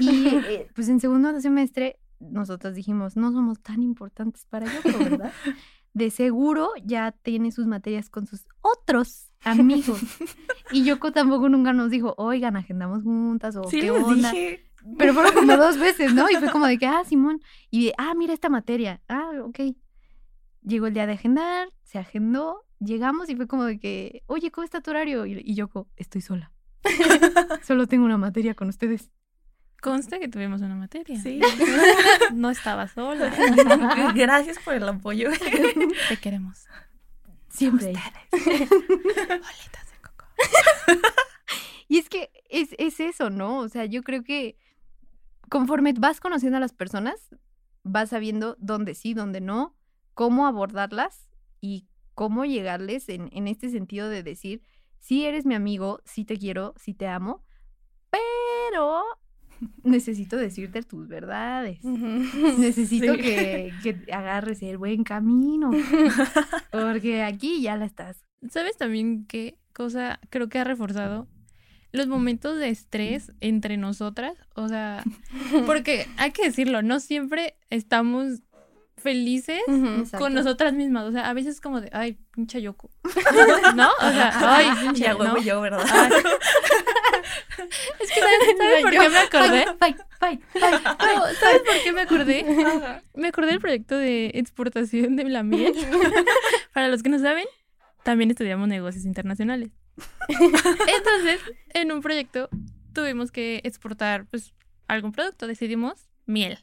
[0.00, 1.98] Y eh, pues en segundo semestre,
[2.30, 5.32] nosotras dijimos, no somos tan importantes para Yoko, ¿verdad?
[5.94, 10.00] De seguro ya tiene sus materias con sus otros amigos.
[10.70, 14.30] Y Yoko tampoco nunca nos dijo, oigan, agendamos juntas o Sí qué onda.
[14.32, 14.64] dije.
[14.96, 16.30] Pero fueron como dos veces, ¿no?
[16.30, 17.40] Y fue como de que, ah, Simón.
[17.70, 19.02] Y de, ah, mira esta materia.
[19.06, 19.60] Ah, ok.
[20.62, 24.64] Llegó el día de agendar, se agendó, llegamos y fue como de que, oye, ¿cómo
[24.64, 25.26] está tu horario?
[25.26, 26.52] Y, y yo, co- estoy sola.
[27.62, 29.10] Solo tengo una materia con ustedes.
[29.82, 31.20] Consta que tuvimos una materia.
[31.20, 31.40] Sí.
[32.32, 33.32] No estaba sola.
[34.14, 35.28] Gracias por el apoyo.
[36.08, 36.66] Te queremos.
[37.48, 37.92] Siempre.
[38.30, 40.24] Bolitas de coco.
[41.88, 43.58] Y es que es, es eso, ¿no?
[43.58, 44.56] O sea, yo creo que
[45.50, 47.34] conforme vas conociendo a las personas,
[47.82, 49.76] vas sabiendo dónde sí, dónde no,
[50.14, 51.28] cómo abordarlas
[51.60, 54.62] y cómo llegarles en, en este sentido de decir,
[55.00, 57.44] sí eres mi amigo, sí te quiero, sí te amo,
[58.10, 59.02] pero
[59.84, 61.82] necesito decirte tus verdades.
[61.84, 63.20] Necesito Sí.
[63.20, 65.70] que, que agarres el buen camino.
[66.70, 68.24] Porque aquí ya la estás.
[68.50, 71.28] ¿Sabes también qué cosa creo que ha reforzado?
[71.92, 74.34] Los momentos de estrés entre nosotras.
[74.54, 75.04] O sea,
[75.66, 78.40] porque hay que decirlo, no siempre estamos
[78.96, 79.60] felices
[80.16, 81.04] con nosotras mismas.
[81.04, 82.88] O sea, a veces es como de, ay, pinche Yoko.
[83.76, 83.90] ¿No?
[84.00, 85.38] O sea, ay, pinche, ¿no?
[85.42, 85.84] yo, ¿verdad?
[85.92, 86.10] Ay.
[88.00, 89.64] Es que, ¿sabes, ¿sabes por qué me acordé?
[89.78, 90.82] Fight, fight, fight.
[90.84, 93.02] No, ¿sabes por qué me acordé?
[93.14, 95.74] Me acordé del proyecto de exportación de la miel.
[96.72, 97.46] Para los que no saben,
[98.02, 99.70] también estudiamos negocios internacionales.
[100.28, 101.40] Entonces,
[101.74, 102.48] en un proyecto
[102.94, 104.54] tuvimos que exportar pues
[104.88, 106.58] algún producto, decidimos miel.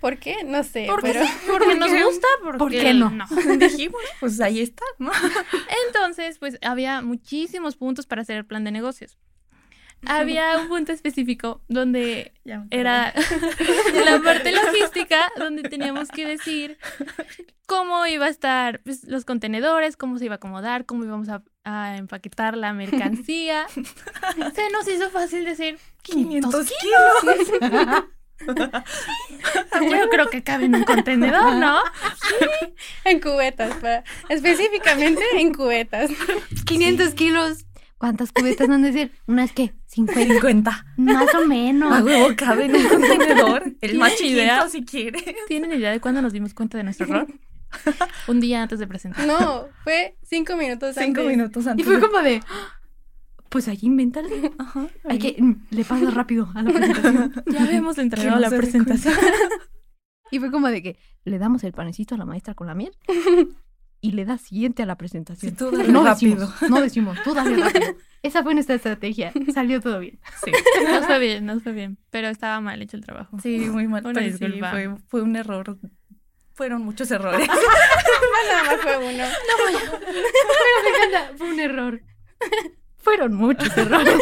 [0.00, 0.44] ¿Por qué?
[0.44, 1.26] No sé, Porque, pero...
[1.58, 3.10] porque nos gusta, porque ¿Por qué no?
[3.58, 5.10] Dijimos, pues ahí está, ¿no?
[5.86, 9.18] Entonces, pues había muchísimos puntos para hacer el plan de negocios.
[10.06, 13.12] Había un punto específico donde Ya era
[14.06, 16.78] la parte logística donde teníamos que decir
[17.66, 21.42] cómo iba a estar pues, los contenedores, cómo se iba a acomodar, cómo íbamos a,
[21.64, 23.66] a empaquetar la mercancía.
[24.54, 27.36] Se nos hizo fácil decir 500 kilos.
[29.90, 31.80] yo creo que cabe en un contenedor, ¿no?
[33.04, 34.04] En cubetas, para...
[34.30, 36.10] específicamente en cubetas.
[36.64, 37.66] 500 kilos.
[37.98, 39.12] ¿Cuántas cubetas van a decir?
[39.26, 39.74] ¿Unas qué?
[39.86, 40.34] 50.
[40.34, 40.86] 50.
[40.98, 42.02] Más o A menos.
[42.02, 43.64] huevo cabe en un contenedor.
[43.80, 44.68] El ¿Tienes idea?
[44.68, 45.36] si quiere.
[45.48, 47.26] ¿Tienen idea de cuándo nos dimos cuenta de nuestro error?
[48.28, 49.26] Un día antes de presentar.
[49.26, 51.36] No, fue cinco minutos Cinco antes.
[51.36, 51.86] minutos Y antes.
[51.86, 52.40] fue de- como de.
[52.48, 52.74] "Ah,
[53.50, 54.52] Pues ahí invéntale.
[54.58, 54.86] Ajá.
[55.04, 55.36] Hay que.
[55.42, 57.32] mm, Le pasas rápido a la presentación.
[57.46, 59.14] Ya habíamos entregado no la presentación.
[60.30, 62.92] Y fue como de que le damos el panecito a la maestra con la miel.
[64.00, 65.50] Y le das siguiente a la presentación.
[65.52, 66.36] Sí, tú dale no rápido.
[66.46, 67.96] decimos, no decimos, tú dale rápido.
[68.22, 69.32] Esa fue nuestra estrategia.
[69.52, 70.18] Salió todo bien.
[70.44, 70.52] Sí.
[70.88, 71.98] Nos fue bien, nos fue bien.
[72.10, 73.38] Pero estaba mal hecho el trabajo.
[73.40, 74.02] Sí, muy mal.
[74.02, 74.70] Pero sí, disculpa.
[74.70, 75.78] fue, fue un error.
[76.54, 77.48] Fueron muchos errores.
[78.38, 79.24] No, nada más fue uno.
[80.12, 82.02] Me encanta, fue un error.
[82.98, 84.14] Fueron muchos errores.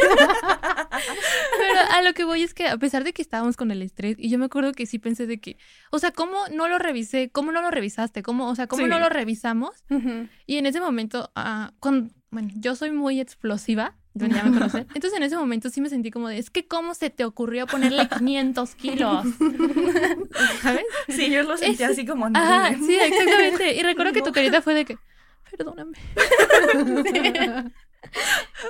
[1.91, 4.29] A lo que voy es que a pesar de que estábamos con el estrés, y
[4.29, 5.57] yo me acuerdo que sí pensé de que,
[5.91, 7.31] o sea, ¿cómo no lo revisé?
[7.31, 8.23] ¿Cómo no lo revisaste?
[8.23, 8.89] ¿Cómo, o sea, cómo Sí.
[8.91, 9.85] no lo revisamos?
[10.47, 11.31] Y en ese momento,
[11.81, 14.87] cuando, bueno, yo soy muy explosiva, ya me conocen.
[14.95, 17.67] Entonces en ese momento sí me sentí como de, es que ¿cómo se te ocurrió
[17.67, 19.27] ponerle 500 kilos?
[20.63, 20.85] ¿Sabes?
[21.09, 22.27] Sí, yo lo sentí Es- así como.
[22.33, 23.75] Ajá, sí, exactamente.
[23.75, 24.97] Y recuerdo que tu carita fue de que,
[25.57, 25.97] perdóname.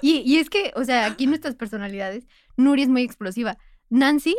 [0.02, 2.26] Y, y es que, o sea, aquí nuestras personalidades,
[2.56, 3.58] Nuri es muy explosiva.
[3.90, 4.36] Nancy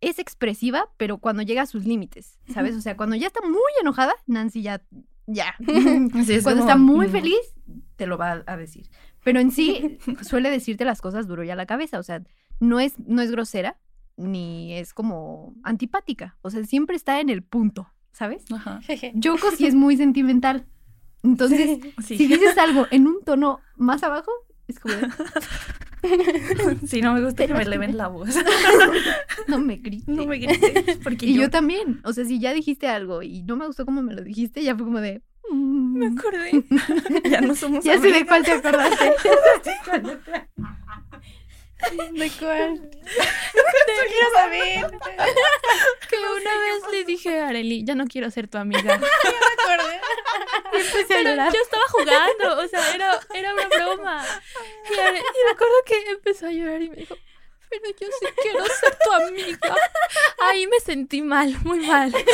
[0.00, 2.76] es expresiva, pero cuando llega a sus límites, ¿sabes?
[2.76, 4.82] O sea, cuando ya está muy enojada, Nancy ya,
[5.26, 5.54] ya.
[6.24, 7.40] Sí, es cuando como, está muy feliz,
[7.96, 8.88] te lo va a decir.
[9.24, 11.98] Pero en sí, suele decirte las cosas duro ya a la cabeza.
[11.98, 12.22] O sea,
[12.60, 13.78] no es, no es grosera,
[14.16, 16.36] ni es como antipática.
[16.42, 18.44] O sea, siempre está en el punto, ¿sabes?
[18.52, 18.80] Ajá.
[19.14, 20.66] Yoko sí es muy sentimental.
[21.24, 22.16] Entonces, Sí.
[22.16, 24.30] si dices algo en un tono más abajo,
[24.68, 24.94] es como,
[26.86, 28.28] Sí, no me gusta que me eleven la voz.
[29.48, 30.06] no me grites.
[30.08, 30.98] No me grites.
[31.02, 32.00] Porque Y yo, yo, también.
[32.04, 34.76] O sea, si ya dijiste algo y no me gustó como me lo dijiste, ya
[34.76, 35.22] fue como de.
[35.50, 35.98] "Mm".
[35.98, 36.64] Me acordé.
[37.28, 39.12] ya no somos Ya sé de cuál te acordaste.
[42.12, 42.80] ¿De cuál?
[44.08, 44.90] quiero saber.
[46.08, 48.96] Que una vez le dije a Areli, ya no quiero ser tu amiga.
[48.98, 50.00] Me acordé.
[50.72, 51.52] Empecé a llorar.
[51.52, 54.24] yo estaba jugando, o sea, era, era una broma.
[54.90, 57.14] Y, Are- y me acuerdo que empezó a llorar y me dijo,
[57.68, 59.76] pero yo sí quiero ser tu amiga.
[60.40, 62.10] Ahí me sentí mal, muy mal.
[62.10, 62.26] Porque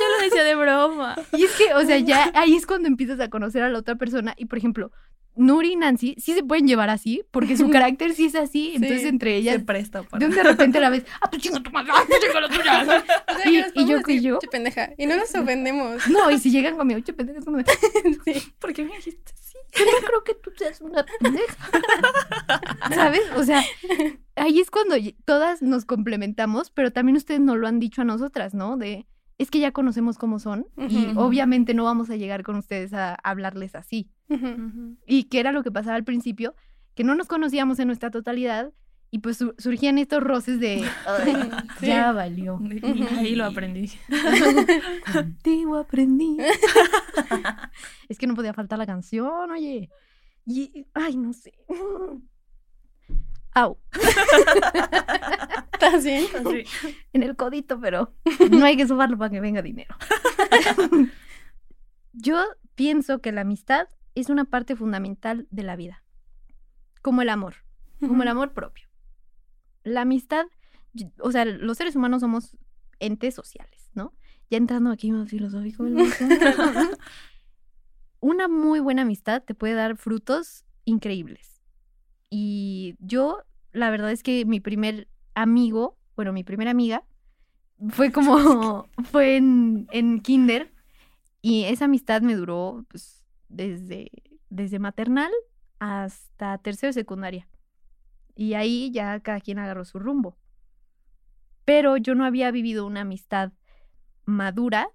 [0.00, 1.16] yo lo decía de broma.
[1.32, 3.96] Y es que, o sea, ya ahí es cuando empiezas a conocer a la otra
[3.96, 4.34] persona.
[4.38, 4.90] Y por ejemplo,
[5.36, 8.72] Nuri y Nancy sí se pueden llevar así, porque su carácter sí es así.
[8.74, 10.26] Entonces, entre Se ellas, presta para.
[10.28, 11.90] de repente la ves, ¡ah, tu chinga tu madre!
[11.94, 13.04] ¡ah, tu chinga la tuya!
[13.34, 14.38] O sea, Y- yo que yo.
[14.38, 14.90] "Che, pendeja.
[14.96, 16.06] Y no nos ofendemos.
[16.08, 17.58] No, y si llegan conmigo, che, pendeja, es como
[18.58, 19.58] ¿Por qué me dijiste sí?
[19.76, 21.56] yo no creo que tú seas una pendeja.
[22.94, 23.22] ¿Sabes?
[23.36, 23.62] O sea,
[24.36, 24.94] ahí es cuando
[25.24, 28.76] todas nos complementamos, pero también ustedes nos lo han dicho a nosotras, ¿no?
[28.76, 29.06] De,
[29.38, 33.14] es que ya conocemos cómo son y obviamente no vamos a llegar con ustedes a
[33.16, 34.08] hablarles así.
[35.06, 36.54] Y que era lo que pasaba al principio,
[36.94, 38.72] que no nos conocíamos en nuestra totalidad
[39.10, 41.86] y pues su- surgían estos roces de, "Ay, Sí.
[41.86, 42.58] ya valió.
[42.62, 43.90] Y ahí lo aprendí.
[45.12, 46.36] Contigo aprendí.
[48.08, 49.90] es que no podía faltar la canción, oye.
[50.46, 51.52] Y, ay, no sé.
[53.54, 53.78] Au,
[55.72, 56.24] ¿Estás bien?
[56.34, 56.64] Así.
[57.12, 58.12] en el codito, pero
[58.50, 59.94] no hay que subarlo para que venga dinero.
[62.12, 62.42] Yo
[62.74, 66.02] pienso que la amistad es una parte fundamental de la vida,
[67.02, 67.56] como el amor.
[68.00, 68.88] como el amor propio.
[69.82, 70.46] La amistad,
[71.20, 72.56] o sea, los seres humanos somos
[72.98, 74.14] entes sociales, ¿no?
[74.50, 75.84] Ya entrando aquí más filosófico.
[78.20, 81.53] Una muy buena amistad te puede dar frutos increíbles.
[82.36, 87.04] Y yo, la verdad es que mi primer amigo, bueno, mi primera amiga,
[87.90, 90.74] fue como, fue en, en kinder
[91.42, 94.10] y esa amistad me duró pues, desde,
[94.50, 95.30] desde maternal
[95.78, 97.46] hasta tercero de secundaria.
[98.34, 100.36] Y ahí ya cada quien agarró su rumbo.
[101.64, 103.52] Pero yo no había vivido una amistad
[104.24, 104.88] madura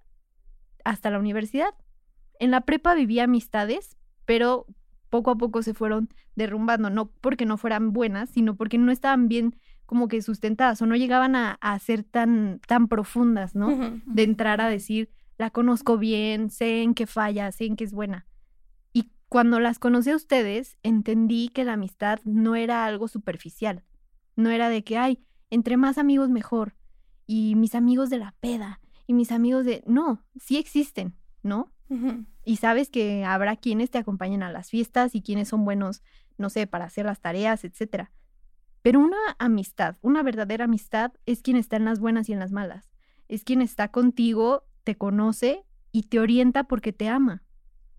[0.84, 1.72] hasta la universidad.
[2.38, 4.66] En la prepa vivía amistades, pero
[5.10, 9.28] poco a poco se fueron derrumbando, no porque no fueran buenas, sino porque no estaban
[9.28, 14.00] bien como que sustentadas o no llegaban a, a ser tan, tan profundas, ¿no?
[14.06, 17.92] De entrar a decir, la conozco bien, sé en qué falla, sé en qué es
[17.92, 18.26] buena.
[18.92, 23.82] Y cuando las conocí a ustedes, entendí que la amistad no era algo superficial.
[24.36, 26.76] No era de que, ay, entre más amigos mejor.
[27.26, 28.80] Y mis amigos de la peda.
[29.06, 29.82] Y mis amigos de...
[29.86, 31.72] No, sí existen, ¿no?
[32.50, 36.02] Y sabes que habrá quienes te acompañen a las fiestas y quienes son buenos,
[36.36, 38.10] no sé, para hacer las tareas, etcétera.
[38.82, 42.50] Pero una amistad, una verdadera amistad, es quien está en las buenas y en las
[42.50, 42.90] malas.
[43.28, 47.44] Es quien está contigo, te conoce y te orienta porque te ama,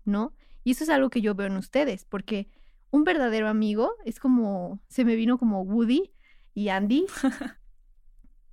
[0.04, 0.34] ¿no?
[0.64, 2.50] Y eso es algo que yo veo en ustedes, porque
[2.90, 6.12] un verdadero amigo es como, se me vino como Woody
[6.52, 7.06] y Andy.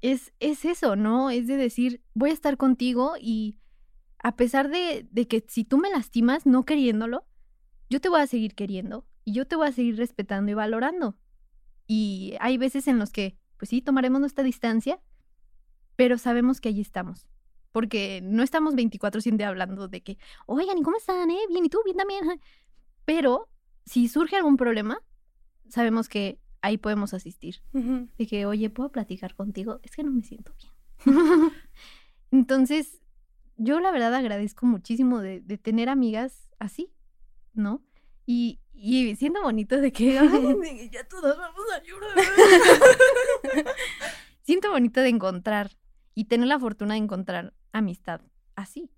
[0.01, 1.29] es, es eso, ¿no?
[1.29, 3.57] Es de decir, voy a estar contigo y
[4.19, 7.25] a pesar de, de que si tú me lastimas no queriéndolo,
[7.89, 11.17] yo te voy a seguir queriendo y yo te voy a seguir respetando y valorando.
[11.87, 14.99] Y hay veces en los que, pues sí, tomaremos nuestra distancia,
[15.95, 17.27] pero sabemos que allí estamos.
[17.71, 21.29] Porque no estamos 24-7 hablando de que, oigan, ¿y cómo están?
[21.29, 21.39] Eh?
[21.49, 21.79] Bien, ¿y tú?
[21.83, 22.23] Bien también.
[22.23, 22.39] ajá".
[23.05, 23.49] Pero
[23.85, 24.99] si surge algún problema,
[25.67, 27.61] sabemos que ahí podemos asistir.
[27.73, 28.07] Ujú.
[28.17, 29.79] De que, oye, ¿puedo platicar contigo?
[29.83, 30.71] Es que no me siento bien.
[32.31, 33.01] Entonces,
[33.59, 36.91] yo la verdad agradezco muchísimo de, de tener amigas así,
[37.53, 37.83] ¿no?
[38.25, 42.15] Y, y siento bonito de que ay, ya todas vamos a llorar.
[44.43, 45.71] siento bonito de encontrar
[46.15, 48.21] y tener la fortuna de encontrar amistad
[48.55, 48.89] así,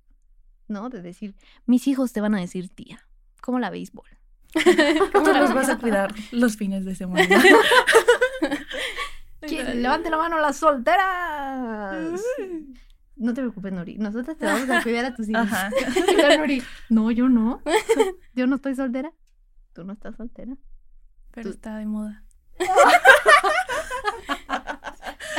[0.67, 0.89] ¿no?
[0.89, 3.07] De decir, mis hijos te van a decir tía,
[3.41, 4.07] como la béisbol.
[5.13, 7.41] ¿Cómo los vas a cuidar los fines de semana?
[9.39, 9.81] ¿Quién?
[9.81, 12.21] Levante la mano las solteras.
[13.21, 13.97] No te preocupes, Nori.
[13.97, 15.43] Nosotras te vamos a cuidar a tus hijos.
[15.43, 15.69] Ajá.
[16.37, 17.61] Nori, no, yo no.
[18.33, 19.13] Yo no estoy soltera.
[19.73, 20.57] Tú no estás soltera.
[21.31, 22.23] Pero Tú- está de moda.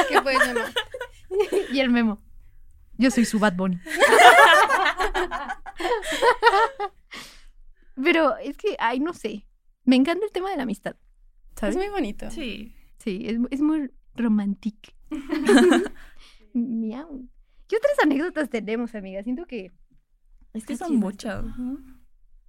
[0.09, 0.73] ¿Qué puedes llamar?
[1.73, 2.23] Y el memo.
[2.99, 3.81] Yo soy su Bad Bunny.
[8.03, 9.47] Pero es que, ay, no sé.
[9.85, 10.97] Me encanta el tema de la amistad.
[11.57, 11.75] ¿Sabes?
[11.77, 12.31] Es muy bonito.
[12.31, 12.75] Sí.
[12.99, 14.93] Sí, es, es muy romántico.
[16.55, 17.29] Miau.
[17.73, 19.23] ¿Qué otras anécdotas tenemos, amiga?
[19.23, 19.73] Siento que...
[20.53, 21.43] Es que son muchas.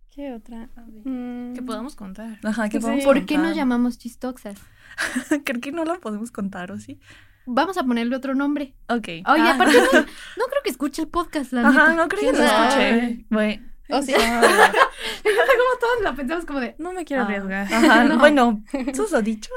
[0.10, 0.70] ¿Qué otra?
[1.06, 2.40] Mm, Que podamos contar.
[2.44, 2.82] Ajá, que Sí.
[2.82, 4.58] podemos ¿Por qué nos llamamos chistoxas?
[5.46, 7.00] Creo que no lo podemos contar, ¿o sí?
[7.46, 8.76] vamos a ponerle otro nombre.
[8.90, 9.08] Ok.
[9.08, 9.54] Oye, Ah.
[9.56, 11.94] aparte no, no creo que escuche el podcast, la Ajá, neta.
[12.04, 12.98] no creo que ¿Quién lo sabe?
[12.98, 13.26] escuché.
[13.30, 13.64] Bueno.
[13.92, 14.14] O sí.
[15.24, 16.76] como todos la pensamos como de...
[16.80, 17.26] No me quiero Ah.
[17.28, 17.74] arriesgar.
[17.74, 18.18] Ajá, No.
[18.20, 18.62] bueno,
[18.94, 19.52] susodicho.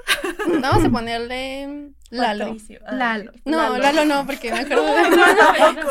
[0.63, 2.45] Vamos a ponerle Lalo.
[2.47, 2.81] Patricio.
[2.87, 3.33] Ah, Lalo.
[3.45, 5.03] No, Lalo, no, porque me acuerdo de...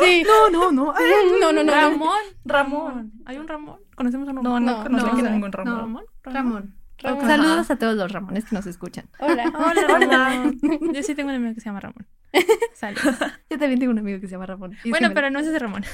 [0.02, 0.22] Sí.
[0.26, 0.94] No, no, no.
[0.96, 1.04] ay,
[1.40, 1.72] No, no, no.
[1.72, 2.20] Ramón.
[2.44, 3.12] Ramón.
[3.26, 3.80] ¿Hay un Ramón?
[3.94, 4.64] ¿Conocemos a No, Ramón?
[4.64, 5.30] no, No, no.
[5.30, 5.76] ningún Ramón.
[5.76, 6.04] ¿Ramón?
[6.22, 6.74] Ramón.
[6.98, 7.26] Ramón.
[7.26, 9.08] Saludos a todos los Ramones que nos escuchan.
[9.18, 9.52] Hola.
[9.54, 10.58] Hola, Ramón.
[10.94, 12.06] Yo sí tengo un amigo que se llama Ramón.
[12.74, 13.16] Saludos.
[13.50, 14.74] Yo también tengo un amigo que se llama Ramón.
[14.86, 15.84] Bueno, pero no es ese Ramón.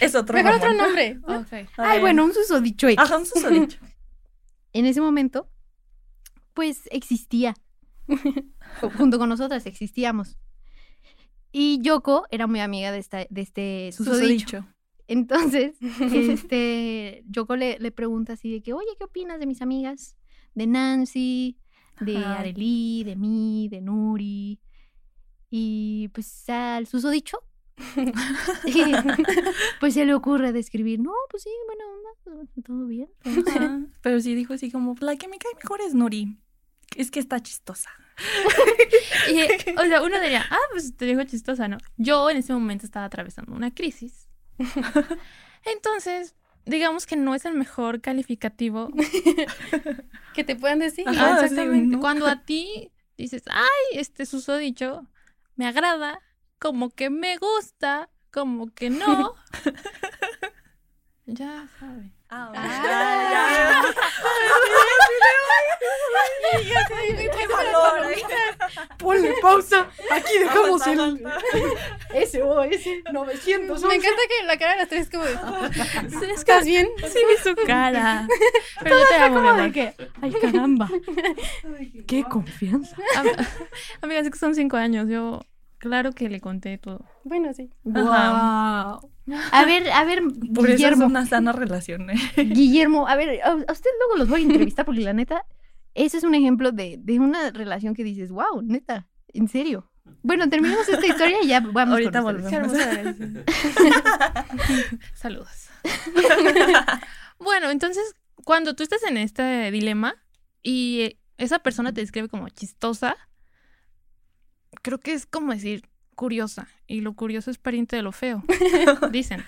[0.00, 0.66] Es otro Mejor Ramón.
[0.68, 1.18] otro nombre.
[1.26, 1.68] Ok.
[1.76, 2.98] Ay, bueno, un susodicho X.
[3.04, 3.78] Ajá, un susodicho.
[4.72, 5.48] En ese momento,
[6.54, 7.54] pues existía.
[8.96, 10.38] Junto con nosotras existíamos.
[11.52, 14.66] Y Yoko era muy amiga de, esta, de este susodicho.
[15.06, 20.18] Entonces, este, Yoko le, le pregunta así de que, oye, ¿qué opinas de mis amigas?
[20.54, 21.56] De Nancy,
[22.00, 22.40] de Ajá.
[22.40, 24.60] Arely, de mí, de Nuri.
[25.50, 27.38] Y pues al susodicho,
[29.80, 32.10] pues se le ocurre describir, no, pues sí, buena onda,
[32.62, 33.08] todo bien.
[33.24, 36.36] Ajá, Pero sí dijo así como, la que me cae mejor es Nuri.
[36.96, 37.90] Es que está chistosa.
[39.30, 41.76] Y, o sea, uno diría, ah, pues te digo chistosa, ¿no?
[41.98, 44.26] Yo en ese momento estaba atravesando una crisis.
[45.64, 46.34] Entonces,
[46.64, 48.90] digamos que no es el mejor calificativo.
[50.34, 51.06] Que te puedan decir.
[51.08, 51.38] Ajá.
[51.38, 51.96] Sí, exactamente.
[51.96, 52.00] ¿no?
[52.00, 55.06] Cuando a ti dices, ay, este susodicho
[55.56, 56.20] me agrada,
[56.60, 59.34] como que me gusta, como que no.
[61.26, 62.12] ya sabe.
[62.30, 63.82] Ah, Ah.
[67.36, 68.22] Qué valor ahí.
[68.98, 69.88] Ponle pausa.
[70.10, 70.98] Aquí dejamos el
[72.28, 73.82] SOS 900.
[73.84, 76.88] Me encanta que la cara de las tres es como que ¿estás bien?
[77.06, 78.26] sí vi su cara.
[78.82, 79.72] Pero yo te amo, mi amor.
[79.72, 80.88] que, ay, caramba.
[82.06, 82.96] Qué confianza.
[83.16, 83.26] Am-
[84.02, 85.08] Amigas, es que son cinco años.
[85.08, 85.40] Yo,
[85.78, 87.04] claro que le conté todo.
[87.24, 87.70] Bueno, sí.
[87.84, 89.10] Wow.
[89.52, 90.22] A ver, a ver,
[90.54, 91.06] Por eso es Guillermo.
[91.06, 92.16] una sana relación, ¿eh?
[92.36, 95.44] Guillermo, a ver, a, usted luego los voy a entrevistar porque la neta,
[95.94, 99.90] ese es un ejemplo de, de una relación que dices, wow, neta, en serio.
[100.22, 102.72] Bueno, terminemos esta historia y ya vamos Ahorita con volvemos.
[105.14, 105.68] Saludos.
[107.38, 108.14] bueno, entonces,
[108.44, 110.14] cuando tú estás en este dilema
[110.62, 113.16] y esa persona te describe como chistosa,
[114.82, 115.82] creo que es como decir
[116.18, 116.66] curiosa.
[116.88, 118.42] Y lo curioso es pariente de lo feo.
[119.12, 119.44] Dicen.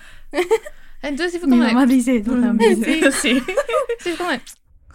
[1.01, 2.81] Entonces sí fue Mi como de- mamá dice eso también.
[2.85, 3.43] Sí, sí.
[3.99, 4.41] Sí, es como de,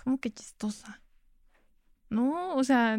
[0.03, 1.03] ¿cómo que chistosa?
[2.09, 2.99] No, o sea,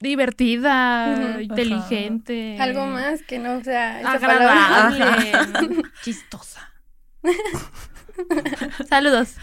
[0.00, 2.56] divertida, inteligente.
[2.58, 4.86] Algo más que no sea esa palabra.
[4.88, 6.72] agradable, chistosa.
[8.88, 9.36] Saludos.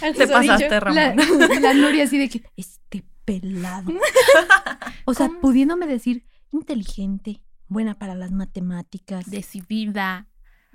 [0.00, 1.16] Al Te pasaste, La, Ramón.
[1.60, 3.92] la Nuria así de que, este pelado.
[5.04, 5.40] O sea, ¿Cómo?
[5.40, 10.28] pudiéndome decir inteligente, buena para las matemáticas, Decidida,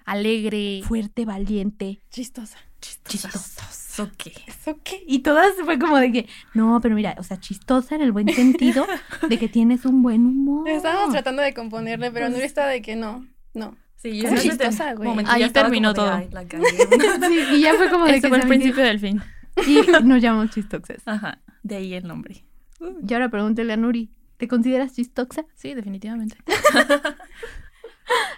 [0.05, 0.81] alegre.
[0.83, 2.57] fuerte, valiente, Chistosa.
[2.79, 3.67] chistosa.
[3.69, 4.33] ¿Eso qué?
[4.45, 5.03] ¿Eso qué?
[5.07, 8.29] Y todas fue como de que, no, pero mira, o sea, chistosa en el buen
[8.29, 8.85] sentido
[9.27, 10.69] de que tienes un buen humor.
[10.69, 13.75] Estábamos tratando de componerle, pero Nuri está de que no, no.
[13.95, 15.09] Sí, ¿Cómo en ese chistosa, güey?
[15.25, 16.19] Ahí terminó de, todo.
[17.27, 19.21] Sí, y ya fue como de que fue el principio del fin.
[19.65, 21.01] Y nos llamamos chistosas.
[21.07, 22.45] Ajá, de ahí el nombre.
[22.79, 25.45] Y ahora pregúntale a Nuri, ¿te consideras chistosa?
[25.55, 26.37] Sí, definitivamente.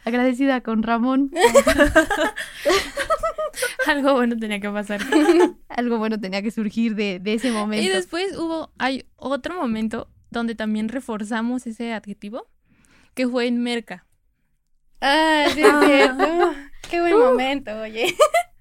[0.06, 1.32] Agradecida con Ramón.
[3.88, 5.02] Algo bueno tenía que pasar.
[5.70, 7.86] Algo bueno tenía que surgir de, de ese momento.
[7.86, 12.48] Y después hubo, hay otro momento donde también reforzamos ese adjetivo,
[13.14, 14.06] que fue en Merca.
[15.02, 16.54] Ah, sí, es cierto.
[16.90, 18.16] Qué buen momento, oye.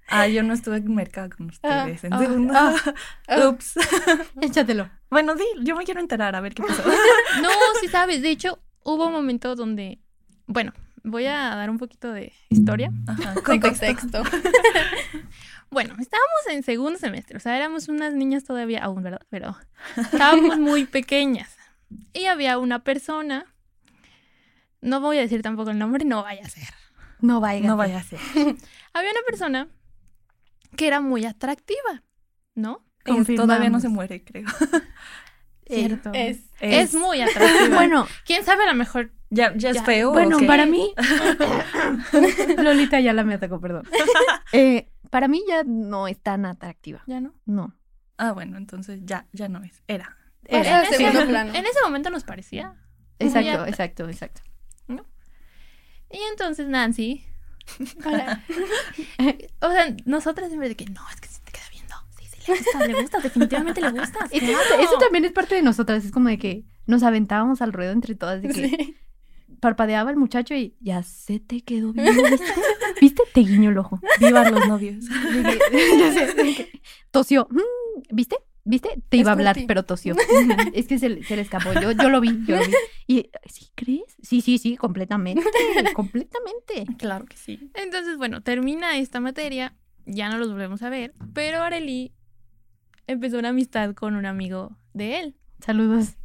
[0.08, 2.02] Ah, yo no estuve en mercado con ustedes.
[2.04, 2.54] en ah, segundo.
[2.56, 3.48] ah.
[3.48, 3.74] Ups.
[4.40, 4.90] Échatelo.
[5.10, 6.82] Bueno, sí, yo me quiero enterar a ver qué pasó.
[7.42, 7.50] No,
[7.80, 10.00] sí sabes, de hecho, hubo un momento donde,
[10.46, 10.72] bueno,
[11.04, 12.90] voy a dar un poquito de historia.
[13.06, 14.22] Ajá, De contexto.
[14.22, 14.22] contexto.
[15.70, 19.20] Bueno, estábamos en segundo semestre, o sea, éramos unas niñas todavía aún, ¿verdad?
[19.28, 19.54] Pero
[19.96, 21.54] estábamos muy pequeñas.
[22.14, 23.44] Y había una persona,
[24.80, 26.68] no voy a decir tampoco el nombre, no vaya a ser.
[27.20, 27.66] No vaya.
[27.66, 28.18] No vaya a ser.
[28.94, 29.68] Había una persona
[30.76, 32.02] que era muy atractiva,
[32.54, 32.84] ¿no?
[33.04, 33.36] Eh.
[33.36, 34.46] Todavía no se muere, creo.
[35.66, 36.10] Cierto.
[36.14, 36.40] Es.
[36.60, 37.68] Es muy atractiva.
[37.74, 39.12] Bueno, ¿Quién sabe a lo mejor?
[39.30, 39.84] ¿Ya, ya es Ya.
[39.84, 40.10] feo?
[40.10, 40.94] o bueno, para mí.
[42.58, 43.86] Lolita ya la me atacó, perdón.
[44.52, 47.02] Eh, para mí ya no es tan atractiva.
[47.06, 47.34] Ya no.
[47.44, 47.74] No.
[48.16, 49.82] Ah, bueno, entonces ya, ya no es.
[49.86, 50.16] Era.
[50.44, 50.78] Era.
[50.78, 51.50] a En ese, segundo plano.
[51.54, 52.74] en ese momento nos parecía.
[53.18, 54.40] Exacto, exacto, exacto.
[56.10, 57.22] Y entonces Nancy,
[58.04, 58.44] Hola.
[59.60, 61.94] o sea, nosotras siempre de que no, es que si te queda viendo.
[62.18, 64.18] Sí, sí, le gusta, le gusta, definitivamente le gusta.
[64.30, 66.04] Eso, eso también es parte de nosotras.
[66.04, 68.96] Es como de que nos aventábamos al ruedo entre todas de que Sí.
[69.60, 72.46] parpadeaba el muchacho y ya se te quedó viendo, ¿viste?
[73.00, 73.22] ¿Viste?
[73.34, 74.00] Te guiñó el ojo.
[74.20, 75.04] Vivan los novios.
[75.04, 77.46] De que- ya sé, de que tosió.
[77.50, 78.36] Mm, ¿Viste?
[78.68, 78.90] ¿Viste?
[79.08, 80.14] Te iba a hablar, pero tosió.
[80.74, 81.72] Es que se, le- se le escapó.
[81.72, 82.72] Yo, yo lo vi, yo lo vi.
[83.06, 84.14] Y, ¿sí crees?
[84.22, 85.42] Sí, sí, sí, completamente.
[85.94, 86.84] completamente.
[86.98, 87.70] Claro que sí.
[87.74, 92.12] Entonces, bueno, termina esta materia, ya no los volvemos a ver, pero Arely
[93.06, 95.36] empezó una amistad con un amigo de él.
[95.64, 96.16] Saludos.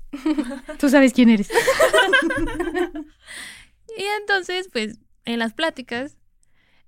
[0.79, 1.49] Tú sabes quién eres.
[3.97, 6.17] Y entonces, pues, en las pláticas,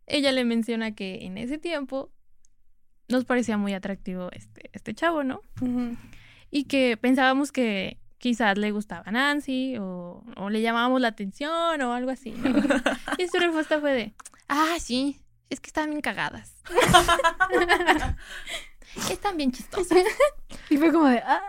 [0.08, 2.12] ella le menciona que en ese tiempo
[3.08, 5.42] nos parecía muy atractivo este, este chavo, ¿no?
[6.52, 11.94] Y que pensábamos que quizás le gustaba Nancy o, o le llamábamos la atención o
[11.94, 12.50] algo así, ¿no?
[13.18, 14.14] y su respuesta fue de,
[14.48, 16.64] ah, sí, es que están bien cagadas.
[19.12, 20.00] están bien chistosas.
[20.68, 21.44] Y fue como de, ah,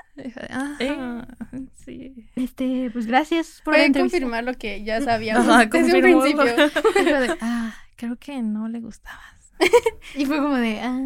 [0.50, 1.26] Ajá,
[1.74, 2.28] sí.
[2.34, 4.18] este, pues gracias por entrevista.
[4.18, 6.44] confirmar lo que ya sabíamos Ajá, desde un principio.
[6.44, 9.35] Y fue de, ah, creo que no le gustabas.
[10.14, 11.00] Y fue como de, ah,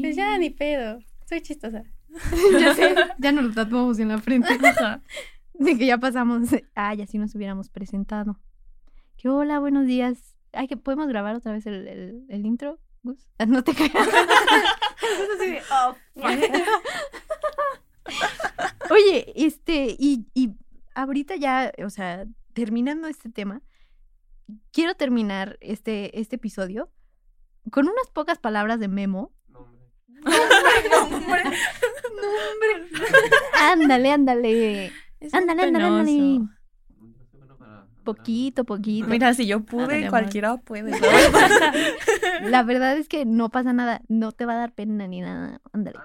[0.00, 1.00] Pues ya, ni pedo.
[1.28, 1.84] Soy chistosa.
[2.60, 4.58] ya sé, ya nos lo tatuamos en la frente.
[5.54, 8.40] De que ya pasamos, ya si nos hubiéramos presentado.
[9.16, 10.34] Que hola, buenos días.
[10.52, 13.28] Ay, que podemos grabar otra vez el, el, el intro, Gus.
[13.38, 13.94] Ah, No te creas.
[13.94, 15.94] Así oh.
[18.90, 20.50] Oye, este, y, y
[20.94, 23.62] ahorita ya, o sea, terminando este tema,
[24.72, 26.90] quiero terminar este, este episodio
[27.70, 29.32] con unas pocas palabras de Memo.
[33.60, 34.86] Ándale, ándale.
[35.20, 36.12] Es muy Ándale, ándale, ándale.
[36.12, 36.48] penoso.
[38.04, 39.06] Poquito, poquito.
[39.06, 40.10] Mira, si yo pude, Ándale, amor.
[40.10, 40.90] cualquiera puede.
[40.90, 41.72] la verdad.
[42.42, 44.00] La verdad es que no pasa nada.
[44.08, 45.60] No te va a dar pena ni nada.
[45.72, 45.98] Ándale.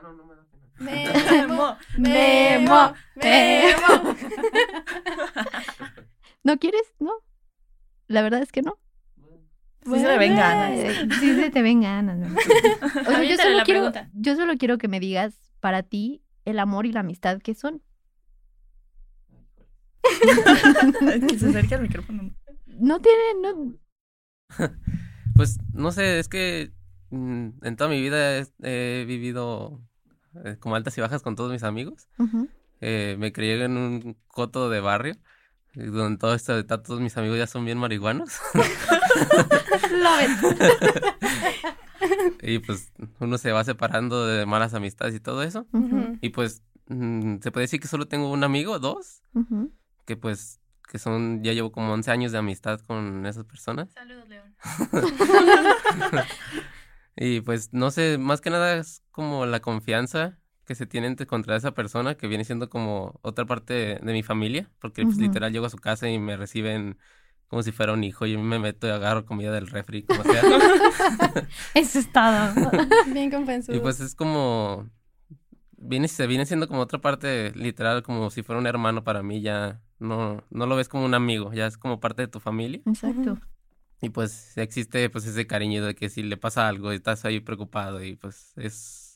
[0.79, 4.15] Memo, Memo, Memo.
[6.43, 6.83] ¿No quieres?
[6.99, 7.13] No.
[8.07, 8.77] La verdad es que no.
[9.95, 10.79] Sí se le ven ganas.
[11.19, 12.17] Sí se te ven ganas.
[12.17, 12.27] ¿no?
[13.07, 14.09] O sea, yo, solo quiero, pregunta.
[14.13, 17.81] yo solo quiero que me digas para ti el amor y la amistad que son.
[21.29, 22.31] que se acerque al micrófono.
[22.65, 23.77] No tienen, no.
[25.35, 26.71] Pues no sé, es que
[27.11, 29.79] mm, en toda mi vida he, he vivido
[30.45, 32.07] eh, como altas y bajas con todos mis amigos.
[32.81, 35.15] Eh, me crié en un coto de barrio,
[35.85, 38.39] donde todo esto, todos mis amigos ya son bien marihuanos.
[42.41, 45.67] y pues uno se va separando de malas amistades y todo eso.
[46.21, 49.21] Y pues mm, se puede decir que solo tengo un amigo, dos,
[50.05, 50.59] que pues
[50.89, 53.89] que son, ya llevo como 11 años de amistad con esas personas.
[53.93, 54.55] Saludos, León.
[57.19, 60.37] Y pues no sé, más que nada es como la confianza
[60.67, 64.13] que se tiene entre- contra esa persona que viene siendo como otra parte de, de
[64.13, 65.23] mi familia, porque pues Ujú.
[65.23, 66.97] literal llego a su casa y me reciben
[67.47, 70.41] como si fuera un hijo, yo me meto y agarro comida del refri, como sea.
[71.73, 72.53] Eso es todo.
[73.13, 73.77] Bien compensado.
[73.77, 74.89] y pues es como
[75.77, 79.41] viene se viene siendo como otra parte literal como si fuera un hermano para mí,
[79.41, 82.81] ya no no lo ves como un amigo, ya es como parte de tu familia.
[82.85, 83.39] Exacto.
[84.01, 87.39] Y pues existe pues ese cariño de que si le pasa algo y estás ahí
[87.39, 89.06] preocupado y pues es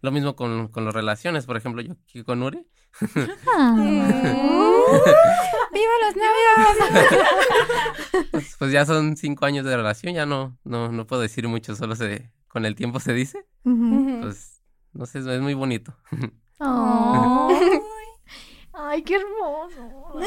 [0.00, 2.66] lo mismo con, con las relaciones, por ejemplo, yo aquí con Uri.
[3.54, 3.76] Ah.
[5.72, 7.26] ¡Viva los novios!
[8.30, 11.74] Pues, pues ya son cinco años de relación, ya no, no, no puedo decir mucho,
[11.74, 13.46] solo se, con el tiempo se dice.
[13.62, 15.96] Pues, no sé, es muy bonito.
[18.72, 20.20] Ay, qué hermoso.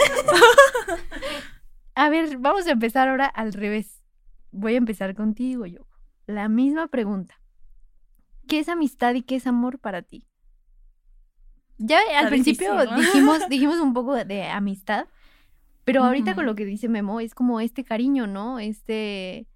[1.96, 4.02] A ver, vamos a empezar ahora al revés.
[4.52, 5.88] Voy a empezar contigo, yo.
[6.26, 7.36] La misma pregunta.
[8.48, 10.28] ¿Qué es amistad y qué es amor para ti?
[11.78, 13.02] Ya al principio difícil, ¿no?
[13.02, 15.08] dijimos, dijimos un poco de, amistad,
[15.84, 18.60] pero ahorita con lo que dice Memo es como este cariño, ¿no?
[18.60, 19.48] Este,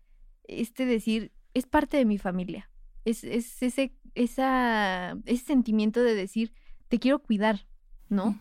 [0.44, 2.70] este decir, es parte de mi familia.
[3.06, 6.54] Es, es ese, esa, ese sentimiento de decir,
[6.90, 7.66] te quiero cuidar,
[8.10, 8.38] ¿no?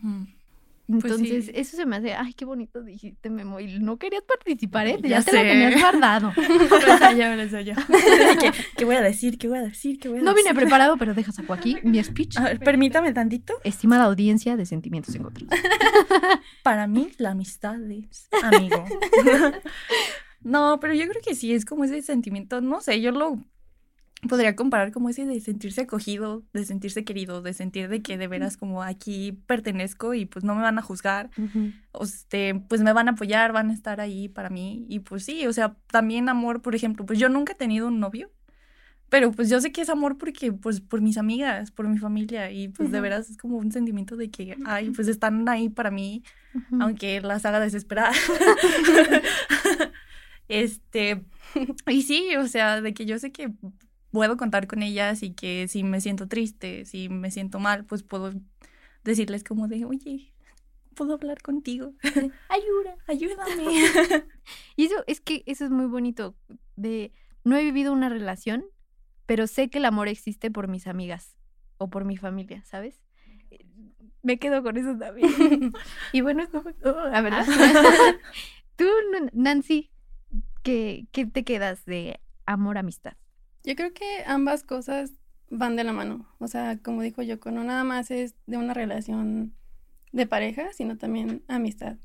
[0.89, 1.51] Entonces, sí.
[1.53, 3.59] eso se me hace, ay, qué bonito dijiste, Memo.
[3.59, 4.97] Y no querías participar, ¿eh?
[5.01, 5.43] Ya, Ya te lo sé.
[5.47, 6.31] tenías guardado.
[6.37, 7.73] Lo lo ensayó.
[8.39, 9.37] ¿Qué, qué voy a decir?
[9.37, 9.99] ¿Qué voy a decir?
[9.99, 12.37] ¿Qué voy a No vine preparado, pero deja saco aquí mi speech.
[12.37, 13.53] A ver, permítame tantito.
[13.63, 15.59] Estimada audiencia de sentimientos encontrados.
[16.63, 18.85] Para mí, la amistad es amigo.
[20.41, 23.39] no, pero yo creo que sí, es como ese sentimiento, no sé, yo lo
[24.27, 28.27] podría comparar como ese de sentirse acogido, de sentirse querido, de sentir de que de
[28.27, 31.29] veras como aquí pertenezco y pues no me van a juzgar,
[31.91, 35.23] o este, pues me van a apoyar, van a estar ahí para mí y pues
[35.25, 38.31] sí, o sea, también amor, por ejemplo, pues yo nunca he tenido un novio,
[39.09, 42.51] Pero pues yo sé que es amor porque, pues, por mis amigas, por mi familia.
[42.51, 43.03] Y pues de Ujú.
[43.03, 46.23] veras es como un sentimiento de que, ay, pues están ahí para mí,
[46.79, 48.13] aunque las haga desesperar.
[50.47, 51.23] este,
[51.87, 53.51] y sí, o sea, de que yo sé que
[54.17, 58.01] puedo contar con ellas y que si me siento triste, si me siento mal, pues
[58.01, 58.33] puedo
[59.03, 60.33] decirles como de, oye,
[60.95, 61.93] puedo hablar contigo,
[62.49, 62.97] Ayuda.
[63.07, 64.25] ayúdame.
[64.75, 66.35] Y eso es que eso es muy bonito.
[66.75, 67.13] De
[67.43, 68.65] no he vivido una relación,
[69.27, 71.37] pero sé que el amor existe por mis amigas
[71.77, 72.99] o por mi familia, ¿sabes?
[74.23, 75.29] Me quedo con eso también.
[76.11, 76.43] y bueno,
[76.81, 77.45] todo, la verdad.
[78.77, 78.87] Tú,
[79.33, 79.91] Nancy,
[80.63, 83.13] ¿qué, ¿qué te quedas de amor, amistad?
[83.67, 85.11] Yo creo que ambas cosas
[85.49, 86.25] van de la mano.
[86.39, 89.53] O sea, como dijo Yoko, no nada más es de una relación
[90.13, 91.97] de pareja, sino también amistad.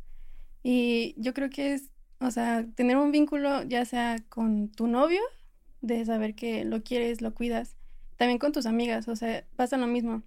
[0.64, 5.20] Y yo creo que es, o sea, tener un vínculo ya sea con tu novio,
[5.82, 7.76] de saber que lo quieres, lo cuidas,
[8.16, 10.24] también con tus amigas, o sea, pasa lo mismo.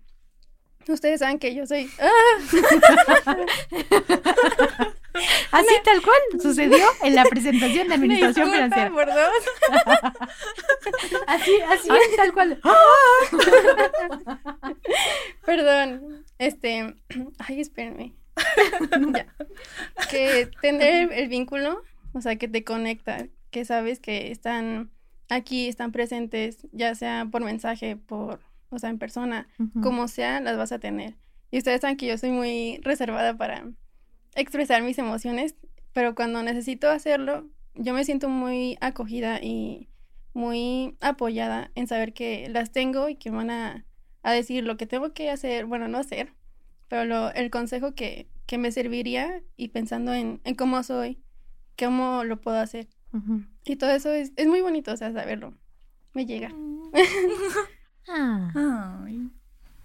[0.88, 1.90] Ustedes saben que yo soy...
[2.00, 3.36] ¡Ah!
[5.52, 8.92] Así tal cual sucedió en la presentación de administración financiera.
[8.92, 9.16] por dos.
[11.28, 12.60] Así, así es, tal cual.
[15.46, 16.96] Perdón, este,
[17.40, 18.14] ay, espérenme.
[19.14, 19.28] ya.
[20.10, 21.82] Que tener el vínculo,
[22.14, 24.92] o sea, que te conecta, que sabes que están
[25.30, 29.48] aquí, están presentes, ya sea por mensaje, por, o sea, en persona,
[29.82, 31.16] como sea, las vas a tener.
[31.52, 33.64] Y ustedes saben que yo soy muy reservada para
[34.36, 35.56] expresar mis emociones,
[35.94, 39.90] pero cuando necesito hacerlo, yo me siento muy acogida y
[40.34, 43.86] muy apoyada en saber que las tengo y que van a,
[44.24, 46.34] a decir lo que tengo que hacer, bueno, no hacer,
[46.90, 51.20] pero lo- el consejo que, que me serviría y pensando en, en cómo soy,
[51.78, 52.88] cómo lo puedo hacer.
[53.64, 55.54] Y todo eso es, es muy bonito, o sea, saberlo.
[56.14, 56.52] Me llega.
[58.08, 58.52] Ah,
[59.04, 59.32] Ay,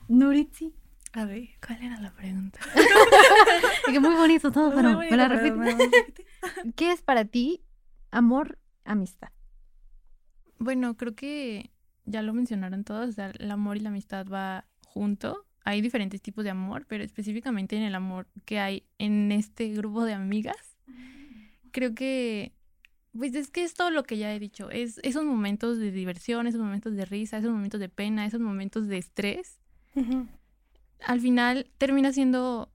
[0.09, 0.75] Nuritzi.
[1.13, 1.49] A ver.
[1.67, 2.61] ¿Cuál era la pregunta?
[3.87, 6.27] Que muy bonito todo, pero Muy me la bonito, me la repites.
[6.77, 7.65] ¿Qué es para ti
[8.11, 9.31] amor, amistad?
[10.59, 11.71] Bueno, creo que
[12.05, 15.47] ya lo mencionaron todos, o sea, el amor y la amistad va junto.
[15.65, 20.05] Hay diferentes tipos de amor, pero específicamente en el amor que hay en este grupo
[20.05, 20.77] de amigas,
[21.71, 22.53] creo que,
[23.17, 26.47] pues es que es todo lo que ya he dicho, es esos momentos de diversión,
[26.47, 29.61] esos momentos de risa, esos momentos de pena, esos momentos de estrés,
[29.95, 30.29] Ujú.
[31.07, 32.73] Al final termina siendo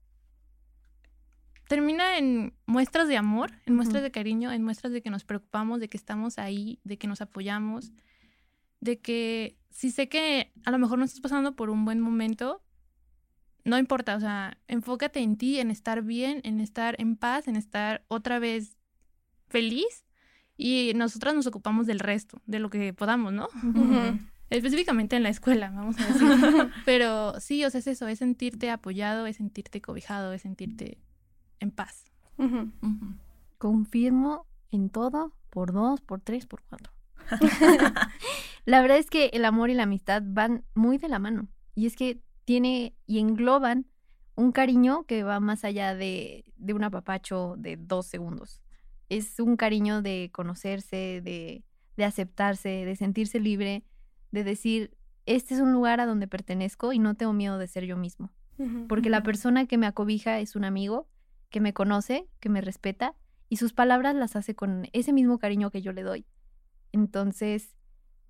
[1.67, 5.79] termina en muestras de amor, en muestras de cariño, en muestras de que nos preocupamos,
[5.79, 7.91] de que estamos ahí, de que nos apoyamos,
[8.81, 12.61] de que si sé que a lo mejor no estás pasando por un buen momento,
[13.63, 17.55] no importa, o sea, enfócate en ti, en estar bien, en estar en paz, en
[17.55, 18.77] estar otra vez
[19.47, 20.05] feliz
[20.55, 23.47] y nosotras nos ocupamos del resto, de lo que podamos, ¿no?
[24.49, 26.71] Específicamente en la escuela, vamos a decir.
[26.85, 30.99] Pero sí, o sea, es eso, es sentirte apoyado, es sentirte cobijado, es sentirte
[31.59, 32.05] en paz.
[33.57, 36.91] Confirmo en todo, por dos, por tres, por cuatro.
[38.65, 41.47] la verdad es que el amor y la amistad van muy de la mano.
[41.73, 43.87] Y es que tiene y engloban
[44.35, 48.61] un cariño que va más allá de, de un apapacho de dos segundos.
[49.09, 51.63] Es un cariño de conocerse, de,
[51.95, 53.83] de aceptarse, de sentirse libre,
[54.35, 57.85] de decir, este es un lugar a donde pertenezco y no tengo miedo de ser
[57.85, 58.31] yo mismo.
[58.87, 61.09] Porque la persona que me acobija es un amigo
[61.49, 63.13] que me conoce, que me respeta
[63.49, 66.25] y sus palabras las hace con ese mismo cariño que yo le doy.
[66.93, 67.75] Entonces,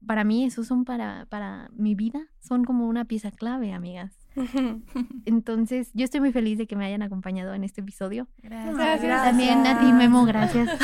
[0.07, 4.17] para mí, esos son para, para mi vida, son como una pieza clave, amigas.
[5.25, 8.27] Entonces, yo estoy muy feliz de que me hayan acompañado en este episodio.
[8.39, 9.23] Gracias.
[9.23, 10.69] También Nati Memo, gracias.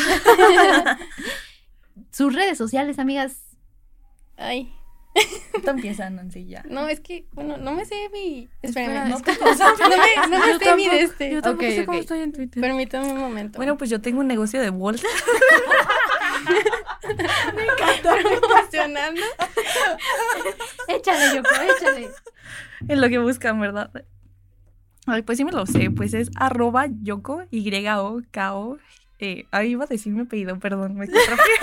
[2.11, 3.57] Sus redes sociales, amigas.
[4.37, 4.73] Ay,
[5.63, 6.63] Tú empieza, Nancy, ya.
[6.69, 8.49] no, es que, bueno, no me sé mi...
[8.61, 9.19] Espera, Espérame, no,
[9.89, 11.31] no me, no me sé mi de este.
[11.31, 12.61] Yo tampoco Ok, sé cómo estoy en Twitter.
[12.61, 13.57] Permítame un momento.
[13.57, 15.07] Bueno, pues yo tengo un negocio de bolsa.
[17.95, 19.21] estoy emocionando.
[20.87, 22.09] Échale, Yoko, échale.
[22.87, 23.91] Es lo que buscan, ¿verdad?
[25.07, 28.77] Ay, pues sí me lo sé, pues es arroba yoko, y-o-k-o.
[29.19, 31.53] Eh, ahí iba a decir mi apellido, perdón, me contrapié.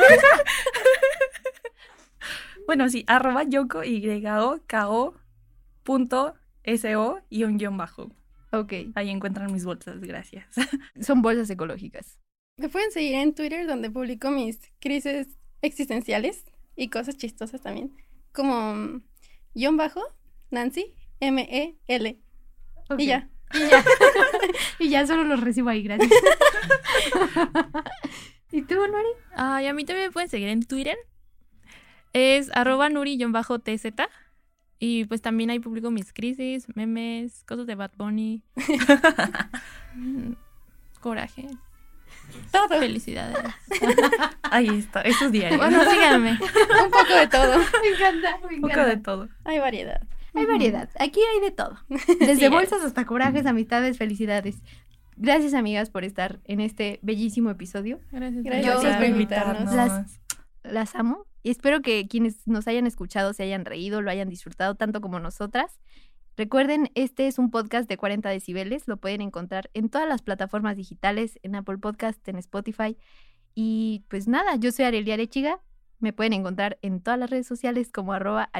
[2.69, 5.15] Bueno, sí, arroba yoko, y-o-k-o
[5.85, 8.13] punto S-O y un guion bajo.
[8.53, 10.45] Ok, Ahí encuentran mis bolsas, gracias.
[11.01, 12.19] son bolsas ecológicas.
[12.59, 15.29] Me pueden seguir en Twitter donde publico mis crisis
[15.63, 16.45] existenciales
[16.77, 17.97] y cosas chistosas también.
[18.33, 19.01] Como
[19.55, 20.03] guion bajo,
[20.51, 22.19] Nancy, M-E-L.
[22.99, 23.31] Y ya.
[23.55, 23.85] Y ya.
[24.79, 26.11] y ya solo los recibo ahí, gracias.
[28.53, 29.09] ¿Y tú, Nori?
[29.33, 30.99] Ah, y a mí también me pueden seguir en Twitter.
[32.13, 33.93] Es arroba nuri-tz.
[34.81, 38.43] Y pues también ahí publico mis crisis, memes, cosas de Bad Bunny.
[41.01, 41.47] Coraje.
[42.53, 42.79] Todo.
[42.79, 43.39] Felicidades.
[44.43, 45.59] Ahí está, esos diarios.
[45.59, 46.33] Bueno, síganme.
[46.33, 47.59] Un poco de todo.
[47.59, 49.29] Me encanta, me Un poco de todo.
[49.45, 50.03] Hay variedad.
[50.35, 50.91] Hay variedad.
[50.99, 51.79] Aquí hay de todo.
[51.89, 54.57] Desde Sí, bolsas hasta corajes, amistades, felicidades.
[55.17, 57.99] Gracias, amigas, por estar en este bellísimo episodio.
[58.13, 58.45] Gracias.
[58.45, 59.75] Gracias por por invitarnos.
[59.75, 60.21] Las-
[60.65, 65.01] Las amo espero que quienes nos hayan escuchado se hayan reído, lo hayan disfrutado tanto
[65.01, 65.79] como nosotras.
[66.37, 68.87] Recuerden, este es un podcast de 40 decibeles.
[68.87, 72.97] Lo pueden encontrar en todas las plataformas digitales, en Apple Podcast, en Spotify.
[73.55, 75.61] Y pues nada, yo soy Arelia Arechiga.
[75.99, 78.51] Me pueden encontrar en todas las redes sociales como arroba.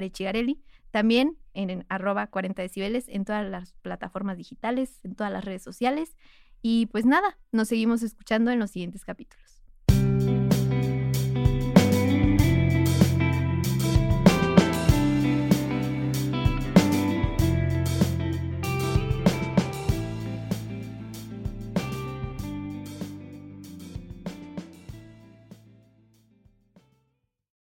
[0.91, 5.63] También en, en arroba 40 decibeles, en todas las plataformas digitales, en todas las redes
[5.63, 6.17] sociales.
[6.63, 9.58] Y pues nada, nos seguimos escuchando en los siguientes capítulos.